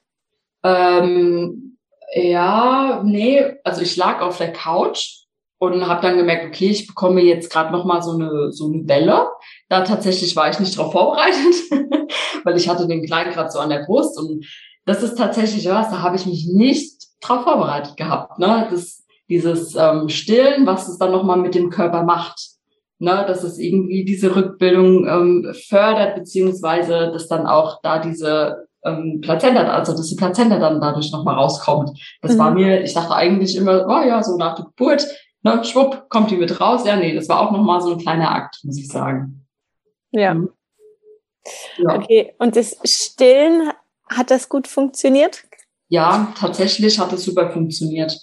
Ähm, 0.64 1.78
ja, 2.14 3.02
nee, 3.06 3.56
also 3.64 3.82
ich 3.82 3.96
lag 3.98 4.22
auf 4.22 4.38
der 4.38 4.54
Couch 4.54 5.26
und 5.60 5.88
habe 5.88 6.02
dann 6.02 6.18
gemerkt, 6.18 6.48
okay, 6.48 6.70
ich 6.70 6.88
bekomme 6.88 7.22
jetzt 7.22 7.52
gerade 7.52 7.72
noch 7.72 7.86
mal 7.86 8.02
so 8.02 8.12
eine 8.12 8.52
so 8.52 8.68
eine 8.68 8.88
Welle. 8.88 9.30
Da 9.70 9.82
tatsächlich 9.82 10.36
war 10.36 10.50
ich 10.50 10.60
nicht 10.60 10.78
drauf 10.78 10.92
vorbereitet, 10.92 11.56
weil 12.44 12.58
ich 12.58 12.70
hatte 12.70 12.88
den 12.88 13.06
Kleinen 13.06 13.34
gerade 13.34 13.52
so 13.52 13.60
an 13.60 13.70
der 13.70 13.84
Brust 13.86 14.18
und 14.18 14.46
das 14.88 15.04
ist 15.04 15.18
tatsächlich 15.18 15.68
was, 15.70 15.90
da 15.90 16.02
habe 16.02 16.16
ich 16.16 16.26
mich 16.26 16.48
nicht 16.48 17.04
drauf 17.22 17.44
vorbereitet 17.44 17.98
gehabt. 17.98 18.40
Ne? 18.40 18.68
Das, 18.72 19.06
dieses 19.30 19.76
ähm, 19.76 20.08
Stillen, 20.08 20.66
was 20.66 20.88
es 20.88 20.98
dann 20.98 21.12
noch 21.12 21.24
mal 21.24 21.36
mit 21.36 21.56
dem 21.56 21.70
Körper 21.70 22.04
macht. 22.04 22.40
Ne? 23.00 23.26
Dass 23.28 23.44
es 23.44 23.60
irgendwie 23.60 24.06
diese 24.06 24.34
Rückbildung 24.34 25.06
ähm, 25.06 25.54
fördert, 25.68 26.16
beziehungsweise 26.16 27.12
dass 27.12 27.28
dann 27.28 27.46
auch 27.46 27.82
da 27.82 28.00
diese 28.00 28.68
ähm, 28.86 29.20
Plazenta, 29.22 29.62
also 29.64 29.92
dass 29.92 30.08
die 30.08 30.16
Plazenta 30.16 30.58
dann 30.58 30.80
dadurch 30.80 31.12
nochmal 31.12 31.36
rauskommt. 31.36 31.92
Das 32.22 32.36
mhm. 32.36 32.40
war 32.40 32.52
mir, 32.52 32.82
ich 32.82 32.94
dachte 32.94 33.14
eigentlich 33.14 33.58
immer, 33.58 33.86
oh 33.90 34.08
ja, 34.08 34.24
so 34.24 34.38
nach 34.38 34.56
der 34.56 34.66
Geburt, 34.66 35.06
ne, 35.44 35.66
schwupp, 35.66 36.10
kommt 36.10 36.32
die 36.32 36.38
mit 36.38 36.62
raus. 36.62 36.86
Ja, 36.86 36.96
nee, 36.96 37.14
das 37.14 37.28
war 37.28 37.42
auch 37.42 37.52
nochmal 37.52 37.82
so 37.82 37.92
ein 37.92 38.00
kleiner 38.00 38.32
Akt, 38.32 38.60
muss 38.64 38.78
ich 38.78 38.88
sagen. 38.88 39.46
Ja. 40.12 40.34
Mhm. 40.34 40.50
ja. 41.78 41.96
Okay, 41.98 42.34
und 42.40 42.56
das 42.56 42.78
Stillen, 42.86 43.72
hat 44.10 44.32
das 44.32 44.50
gut 44.50 44.68
funktioniert? 44.68 45.44
Ja, 45.90 46.34
tatsächlich 46.38 47.00
hat 47.00 47.14
es 47.14 47.24
super 47.24 47.52
funktioniert. 47.52 48.20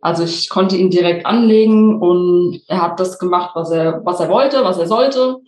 Also 0.00 0.24
ich 0.24 0.48
konnte 0.48 0.76
ihn 0.76 0.90
direkt 0.90 1.26
anlegen 1.26 2.00
und 2.00 2.62
er 2.66 2.82
hat 2.82 2.98
das 2.98 3.18
gemacht, 3.18 3.52
was 3.54 3.70
er, 3.70 4.04
was 4.04 4.18
er 4.18 4.28
wollte, 4.28 4.64
was 4.64 4.78
er 4.78 4.88
sollte. 4.88 5.38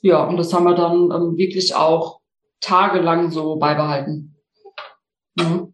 Ja, 0.00 0.24
und 0.24 0.36
das 0.36 0.52
haben 0.54 0.64
wir 0.64 0.74
dann 0.74 1.10
ähm, 1.10 1.36
wirklich 1.36 1.74
auch 1.74 2.20
tagelang 2.60 3.30
so 3.30 3.56
beibehalten. 3.56 4.36
Ja, 5.38 5.66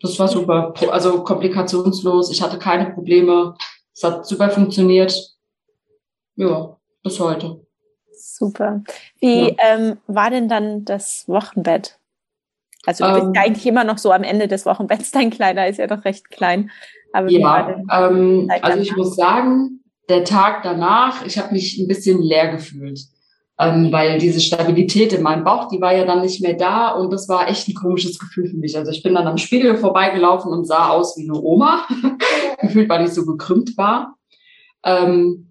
das 0.00 0.18
war 0.18 0.28
super. 0.28 0.74
Also 0.90 1.24
komplikationslos. 1.24 2.30
Ich 2.30 2.42
hatte 2.42 2.58
keine 2.58 2.92
Probleme. 2.92 3.56
Es 3.94 4.04
hat 4.04 4.26
super 4.26 4.50
funktioniert. 4.50 5.36
Ja, 6.36 6.76
bis 7.02 7.18
heute. 7.18 7.66
Super. 8.12 8.82
Wie 9.20 9.48
ja. 9.48 9.54
ähm, 9.58 9.98
war 10.06 10.30
denn 10.30 10.48
dann 10.48 10.84
das 10.84 11.24
Wochenbett? 11.26 11.98
Also 12.86 13.04
du 13.04 13.12
bist 13.12 13.22
ja 13.24 13.28
ähm. 13.28 13.34
eigentlich 13.36 13.66
immer 13.66 13.84
noch 13.84 13.98
so 13.98 14.12
am 14.12 14.22
Ende 14.22 14.48
des 14.48 14.64
Wochenbetts. 14.64 15.10
Dein 15.10 15.30
Kleiner 15.30 15.66
ist 15.66 15.78
ja 15.78 15.86
doch 15.86 16.04
recht 16.04 16.30
klein. 16.30 16.70
Aber 17.12 17.30
ja, 17.30 17.76
ähm, 17.92 18.50
also 18.62 18.80
ich 18.80 18.96
muss 18.96 19.16
sagen, 19.16 19.80
der 20.08 20.24
Tag 20.24 20.62
danach, 20.62 21.24
ich 21.26 21.38
habe 21.38 21.52
mich 21.52 21.78
ein 21.78 21.88
bisschen 21.88 22.22
leer 22.22 22.48
gefühlt 22.48 23.00
ähm, 23.58 23.90
weil 23.90 24.18
diese 24.18 24.40
Stabilität 24.40 25.12
in 25.12 25.22
meinem 25.22 25.44
Bauch, 25.44 25.68
die 25.68 25.80
war 25.80 25.94
ja 25.94 26.04
dann 26.04 26.20
nicht 26.20 26.42
mehr 26.42 26.54
da 26.54 26.90
und 26.90 27.10
das 27.10 27.28
war 27.28 27.48
echt 27.48 27.68
ein 27.68 27.74
komisches 27.74 28.18
Gefühl 28.18 28.48
für 28.48 28.56
mich. 28.56 28.76
Also 28.76 28.90
ich 28.90 29.02
bin 29.02 29.14
dann 29.14 29.26
am 29.26 29.38
Spiegel 29.38 29.76
vorbeigelaufen 29.76 30.52
und 30.52 30.66
sah 30.66 30.90
aus 30.90 31.16
wie 31.16 31.28
eine 31.28 31.40
Oma, 31.40 31.86
gefühlt, 32.60 32.88
weil 32.88 33.06
ich 33.06 33.14
so 33.14 33.24
gekrümmt 33.24 33.76
war. 33.78 34.16
Ähm, 34.84 35.50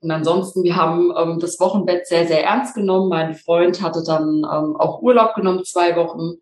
und 0.00 0.10
ansonsten, 0.10 0.62
wir 0.62 0.76
haben 0.76 1.12
ähm, 1.16 1.40
das 1.40 1.58
Wochenbett 1.58 2.06
sehr, 2.06 2.28
sehr 2.28 2.44
ernst 2.44 2.76
genommen. 2.76 3.08
Mein 3.08 3.34
Freund 3.34 3.82
hatte 3.82 4.04
dann 4.06 4.44
ähm, 4.44 4.76
auch 4.76 5.02
Urlaub 5.02 5.34
genommen, 5.34 5.64
zwei 5.64 5.96
Wochen. 5.96 6.34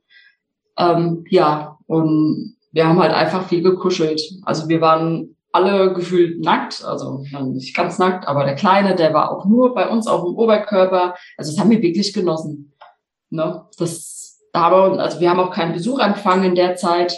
Ähm, 0.78 1.24
ja, 1.28 1.78
und 1.86 2.56
wir 2.72 2.88
haben 2.88 2.98
halt 2.98 3.12
einfach 3.12 3.46
viel 3.46 3.62
gekuschelt. 3.62 4.20
Also 4.44 4.68
wir 4.68 4.80
waren 4.80 5.36
alle 5.52 5.92
gefühlt 5.92 6.40
nackt, 6.44 6.84
also 6.84 7.24
nicht 7.44 7.76
ganz 7.76 7.98
nackt, 7.98 8.26
aber 8.26 8.44
der 8.44 8.56
Kleine, 8.56 8.96
der 8.96 9.14
war 9.14 9.30
auch 9.30 9.44
nur 9.44 9.72
bei 9.72 9.88
uns 9.88 10.08
auf 10.08 10.24
dem 10.24 10.34
Oberkörper. 10.34 11.14
Also 11.36 11.52
das 11.52 11.60
haben 11.60 11.70
wir 11.70 11.80
wirklich 11.80 12.12
genossen. 12.12 12.72
Ne? 13.30 13.64
Das, 13.78 14.42
da 14.52 14.62
haben 14.62 14.96
wir, 14.96 15.02
also 15.02 15.20
wir 15.20 15.30
haben 15.30 15.38
auch 15.38 15.52
keinen 15.52 15.72
Besuch 15.72 16.00
empfangen 16.00 16.44
in 16.44 16.54
der 16.56 16.74
Zeit. 16.74 17.16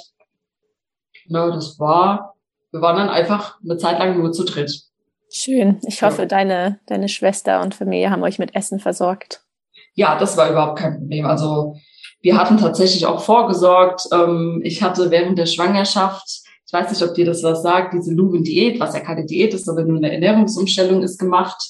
Ne, 1.28 1.50
das 1.52 1.78
war, 1.80 2.34
wir 2.70 2.80
waren 2.82 2.96
dann 2.96 3.08
einfach 3.08 3.58
eine 3.62 3.78
Zeit 3.78 3.98
lang 3.98 4.18
nur 4.18 4.32
zu 4.32 4.44
dritt. 4.44 4.82
Schön. 5.30 5.80
Ich 5.86 6.02
hoffe, 6.02 6.22
ja. 6.22 6.28
deine, 6.28 6.78
deine 6.86 7.08
Schwester 7.08 7.62
und 7.62 7.74
Familie 7.74 8.10
haben 8.10 8.22
euch 8.22 8.38
mit 8.38 8.54
Essen 8.54 8.78
versorgt. 8.78 9.42
Ja, 9.94 10.18
das 10.18 10.36
war 10.36 10.50
überhaupt 10.50 10.78
kein 10.78 10.98
Problem. 10.98 11.26
Also 11.26 11.76
wir 12.26 12.36
hatten 12.36 12.58
tatsächlich 12.58 13.06
auch 13.06 13.22
vorgesorgt. 13.22 14.08
Ähm, 14.12 14.60
ich 14.64 14.82
hatte 14.82 15.10
während 15.10 15.38
der 15.38 15.46
Schwangerschaft 15.46 16.46
ich 16.66 16.72
weiß 16.72 16.90
nicht, 16.90 17.08
ob 17.08 17.14
dir 17.14 17.24
das 17.24 17.44
was 17.44 17.62
sagt, 17.62 17.94
diese 17.94 18.12
Lumen-Diät, 18.12 18.80
was 18.80 18.94
ja 18.94 19.00
keine 19.00 19.24
Diät 19.24 19.54
ist, 19.54 19.66
sondern 19.66 19.86
nur 19.86 19.98
eine 19.98 20.12
Ernährungsumstellung 20.12 21.02
ist 21.02 21.18
gemacht. 21.18 21.62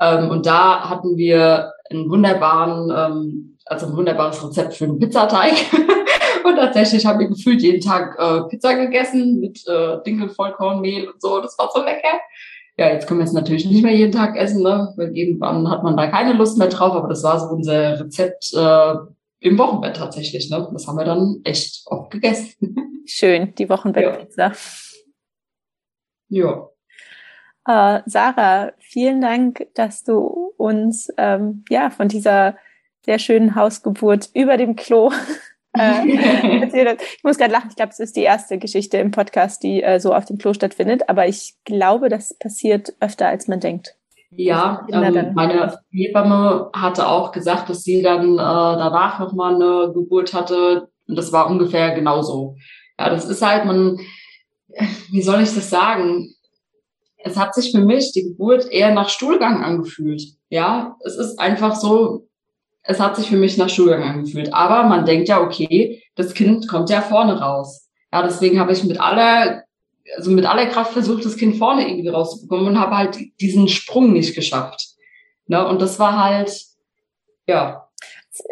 Ähm, 0.00 0.30
und 0.30 0.46
da 0.46 0.90
hatten 0.90 1.16
wir 1.16 1.72
einen 1.88 2.10
wunderbaren, 2.10 2.90
ähm, 2.90 3.58
also 3.66 3.86
ein 3.86 3.96
wunderbares 3.96 4.44
Rezept 4.44 4.74
für 4.74 4.86
einen 4.86 4.98
Pizzateig. 4.98 5.52
und 6.44 6.56
tatsächlich 6.56 7.06
haben 7.06 7.20
wir 7.20 7.28
gefühlt 7.28 7.62
jeden 7.62 7.80
Tag 7.80 8.16
äh, 8.18 8.48
Pizza 8.48 8.74
gegessen 8.74 9.38
mit 9.38 9.62
äh, 9.68 10.02
Dinkelvollkornmehl 10.04 11.08
und 11.08 11.22
so. 11.22 11.40
Das 11.40 11.56
war 11.56 11.70
so 11.72 11.80
lecker. 11.80 12.18
Ja, 12.76 12.88
jetzt 12.88 13.06
können 13.06 13.20
wir 13.20 13.24
es 13.24 13.32
natürlich 13.32 13.66
nicht 13.66 13.84
mehr 13.84 13.94
jeden 13.94 14.12
Tag 14.12 14.36
essen, 14.36 14.64
ne? 14.64 14.92
weil 14.96 15.16
irgendwann 15.16 15.70
hat 15.70 15.84
man 15.84 15.96
da 15.96 16.08
keine 16.08 16.32
Lust 16.32 16.58
mehr 16.58 16.68
drauf. 16.68 16.96
Aber 16.96 17.06
das 17.06 17.22
war 17.22 17.38
so 17.38 17.46
unser 17.46 18.00
Rezept 18.00 18.52
äh, 18.54 18.94
im 19.42 19.58
Wochenbett 19.58 19.96
tatsächlich. 19.96 20.50
Ne? 20.50 20.68
Das 20.72 20.86
haben 20.86 20.96
wir 20.96 21.04
dann 21.04 21.40
echt 21.44 21.82
oft 21.86 22.10
gegessen. 22.10 23.02
Schön, 23.06 23.54
die 23.56 23.68
Wochenbettpizza. 23.68 24.52
Ja. 26.28 26.70
ja. 27.66 27.98
Äh, 27.98 28.02
Sarah, 28.06 28.72
vielen 28.78 29.20
Dank, 29.20 29.66
dass 29.74 30.04
du 30.04 30.52
uns 30.56 31.12
ähm, 31.16 31.64
ja 31.68 31.90
von 31.90 32.08
dieser 32.08 32.56
sehr 33.04 33.18
schönen 33.18 33.56
Hausgeburt 33.56 34.30
über 34.34 34.56
dem 34.56 34.76
Klo 34.76 35.10
äh, 35.76 36.06
ich 36.96 37.24
muss 37.24 37.38
gerade 37.38 37.52
lachen, 37.52 37.70
ich 37.70 37.76
glaube, 37.76 37.90
es 37.90 38.00
ist 38.00 38.16
die 38.16 38.22
erste 38.22 38.58
Geschichte 38.58 38.98
im 38.98 39.10
Podcast, 39.10 39.62
die 39.62 39.82
äh, 39.82 39.98
so 39.98 40.14
auf 40.14 40.24
dem 40.24 40.38
Klo 40.38 40.52
stattfindet, 40.54 41.08
aber 41.08 41.26
ich 41.26 41.56
glaube, 41.64 42.08
das 42.08 42.34
passiert 42.34 42.94
öfter, 43.00 43.28
als 43.28 43.48
man 43.48 43.60
denkt. 43.60 43.96
Ja, 44.34 44.86
ähm, 44.90 45.32
meine 45.34 45.78
Hebamme 45.90 46.70
hatte 46.72 47.06
auch 47.06 47.32
gesagt, 47.32 47.68
dass 47.68 47.82
sie 47.82 48.02
dann 48.02 48.34
äh, 48.34 48.36
danach 48.36 49.18
nochmal 49.18 49.54
eine 49.54 49.92
Geburt 49.92 50.32
hatte. 50.32 50.88
Und 51.06 51.16
das 51.16 51.32
war 51.32 51.50
ungefähr 51.50 51.94
genauso. 51.94 52.56
Ja, 52.98 53.10
das 53.10 53.26
ist 53.26 53.42
halt, 53.42 53.66
man, 53.66 53.98
wie 55.10 55.22
soll 55.22 55.42
ich 55.42 55.54
das 55.54 55.68
sagen? 55.68 56.34
Es 57.18 57.36
hat 57.36 57.54
sich 57.54 57.72
für 57.72 57.80
mich 57.80 58.12
die 58.12 58.24
Geburt 58.24 58.70
eher 58.70 58.92
nach 58.94 59.08
Stuhlgang 59.08 59.62
angefühlt. 59.62 60.22
Ja, 60.48 60.96
es 61.04 61.16
ist 61.16 61.38
einfach 61.38 61.76
so, 61.76 62.26
es 62.82 63.00
hat 63.00 63.16
sich 63.16 63.28
für 63.28 63.36
mich 63.36 63.58
nach 63.58 63.68
Stuhlgang 63.68 64.02
angefühlt. 64.02 64.52
Aber 64.54 64.88
man 64.88 65.04
denkt 65.04 65.28
ja, 65.28 65.40
okay, 65.40 66.02
das 66.14 66.34
Kind 66.34 66.68
kommt 66.68 66.90
ja 66.90 67.00
vorne 67.00 67.38
raus. 67.38 67.88
Ja, 68.12 68.22
deswegen 68.22 68.58
habe 68.58 68.72
ich 68.72 68.82
mit 68.84 69.00
aller 69.00 69.62
also 70.16 70.30
mit 70.30 70.46
aller 70.46 70.66
Kraft 70.66 70.92
versucht, 70.92 71.24
das 71.24 71.36
Kind 71.36 71.56
vorne 71.56 71.88
irgendwie 71.88 72.08
rauszubekommen 72.08 72.68
und 72.68 72.78
habe 72.78 72.96
halt 72.96 73.18
diesen 73.40 73.68
Sprung 73.68 74.12
nicht 74.12 74.34
geschafft. 74.34 74.88
Ne? 75.46 75.66
Und 75.66 75.82
das 75.82 75.98
war 75.98 76.22
halt, 76.22 76.54
ja. 77.46 77.88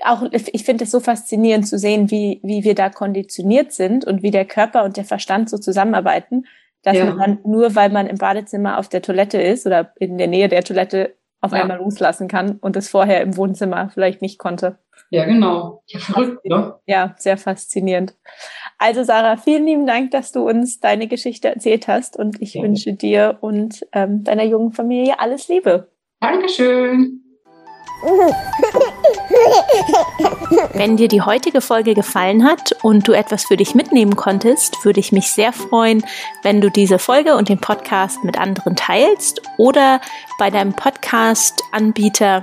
Auch, 0.04 0.22
ich 0.30 0.64
finde 0.64 0.84
es 0.84 0.90
so 0.90 1.00
faszinierend 1.00 1.66
zu 1.66 1.78
sehen, 1.78 2.10
wie, 2.10 2.40
wie 2.42 2.64
wir 2.64 2.74
da 2.74 2.90
konditioniert 2.90 3.72
sind 3.72 4.04
und 4.04 4.22
wie 4.22 4.30
der 4.30 4.44
Körper 4.44 4.84
und 4.84 4.96
der 4.96 5.04
Verstand 5.04 5.48
so 5.48 5.56
zusammenarbeiten, 5.58 6.46
dass 6.82 6.96
ja. 6.96 7.06
man 7.06 7.18
dann 7.18 7.38
nur, 7.44 7.74
weil 7.74 7.90
man 7.90 8.06
im 8.06 8.18
Badezimmer 8.18 8.78
auf 8.78 8.88
der 8.88 9.02
Toilette 9.02 9.40
ist 9.40 9.66
oder 9.66 9.92
in 9.98 10.18
der 10.18 10.28
Nähe 10.28 10.48
der 10.48 10.62
Toilette 10.62 11.14
auf 11.40 11.52
ja. 11.52 11.62
einmal 11.62 11.78
loslassen 11.78 12.28
kann 12.28 12.58
und 12.60 12.76
es 12.76 12.88
vorher 12.88 13.22
im 13.22 13.36
Wohnzimmer 13.36 13.90
vielleicht 13.92 14.20
nicht 14.20 14.38
konnte. 14.38 14.78
Ja, 15.10 15.24
genau. 15.24 15.82
Ja, 15.86 15.98
verrückt, 15.98 16.44
ne? 16.44 16.74
Ja, 16.86 17.14
sehr 17.18 17.36
faszinierend. 17.36 18.14
Also 18.82 19.04
Sarah, 19.04 19.36
vielen 19.36 19.66
lieben 19.66 19.86
Dank, 19.86 20.10
dass 20.10 20.32
du 20.32 20.48
uns 20.48 20.80
deine 20.80 21.06
Geschichte 21.06 21.48
erzählt 21.48 21.86
hast 21.86 22.16
und 22.16 22.40
ich 22.40 22.54
ja. 22.54 22.62
wünsche 22.62 22.94
dir 22.94 23.36
und 23.42 23.86
ähm, 23.92 24.24
deiner 24.24 24.44
jungen 24.44 24.72
Familie 24.72 25.20
alles 25.20 25.48
Liebe. 25.48 25.90
Dankeschön. 26.20 27.22
Wenn 30.72 30.96
dir 30.96 31.08
die 31.08 31.20
heutige 31.20 31.60
Folge 31.60 31.92
gefallen 31.92 32.42
hat 32.42 32.74
und 32.82 33.06
du 33.06 33.12
etwas 33.12 33.44
für 33.44 33.58
dich 33.58 33.74
mitnehmen 33.74 34.16
konntest, 34.16 34.82
würde 34.82 35.00
ich 35.00 35.12
mich 35.12 35.30
sehr 35.30 35.52
freuen, 35.52 36.02
wenn 36.42 36.62
du 36.62 36.70
diese 36.70 36.98
Folge 36.98 37.36
und 37.36 37.50
den 37.50 37.60
Podcast 37.60 38.24
mit 38.24 38.40
anderen 38.40 38.76
teilst 38.76 39.42
oder 39.58 40.00
bei 40.38 40.48
deinem 40.48 40.72
Podcast-Anbieter 40.72 42.42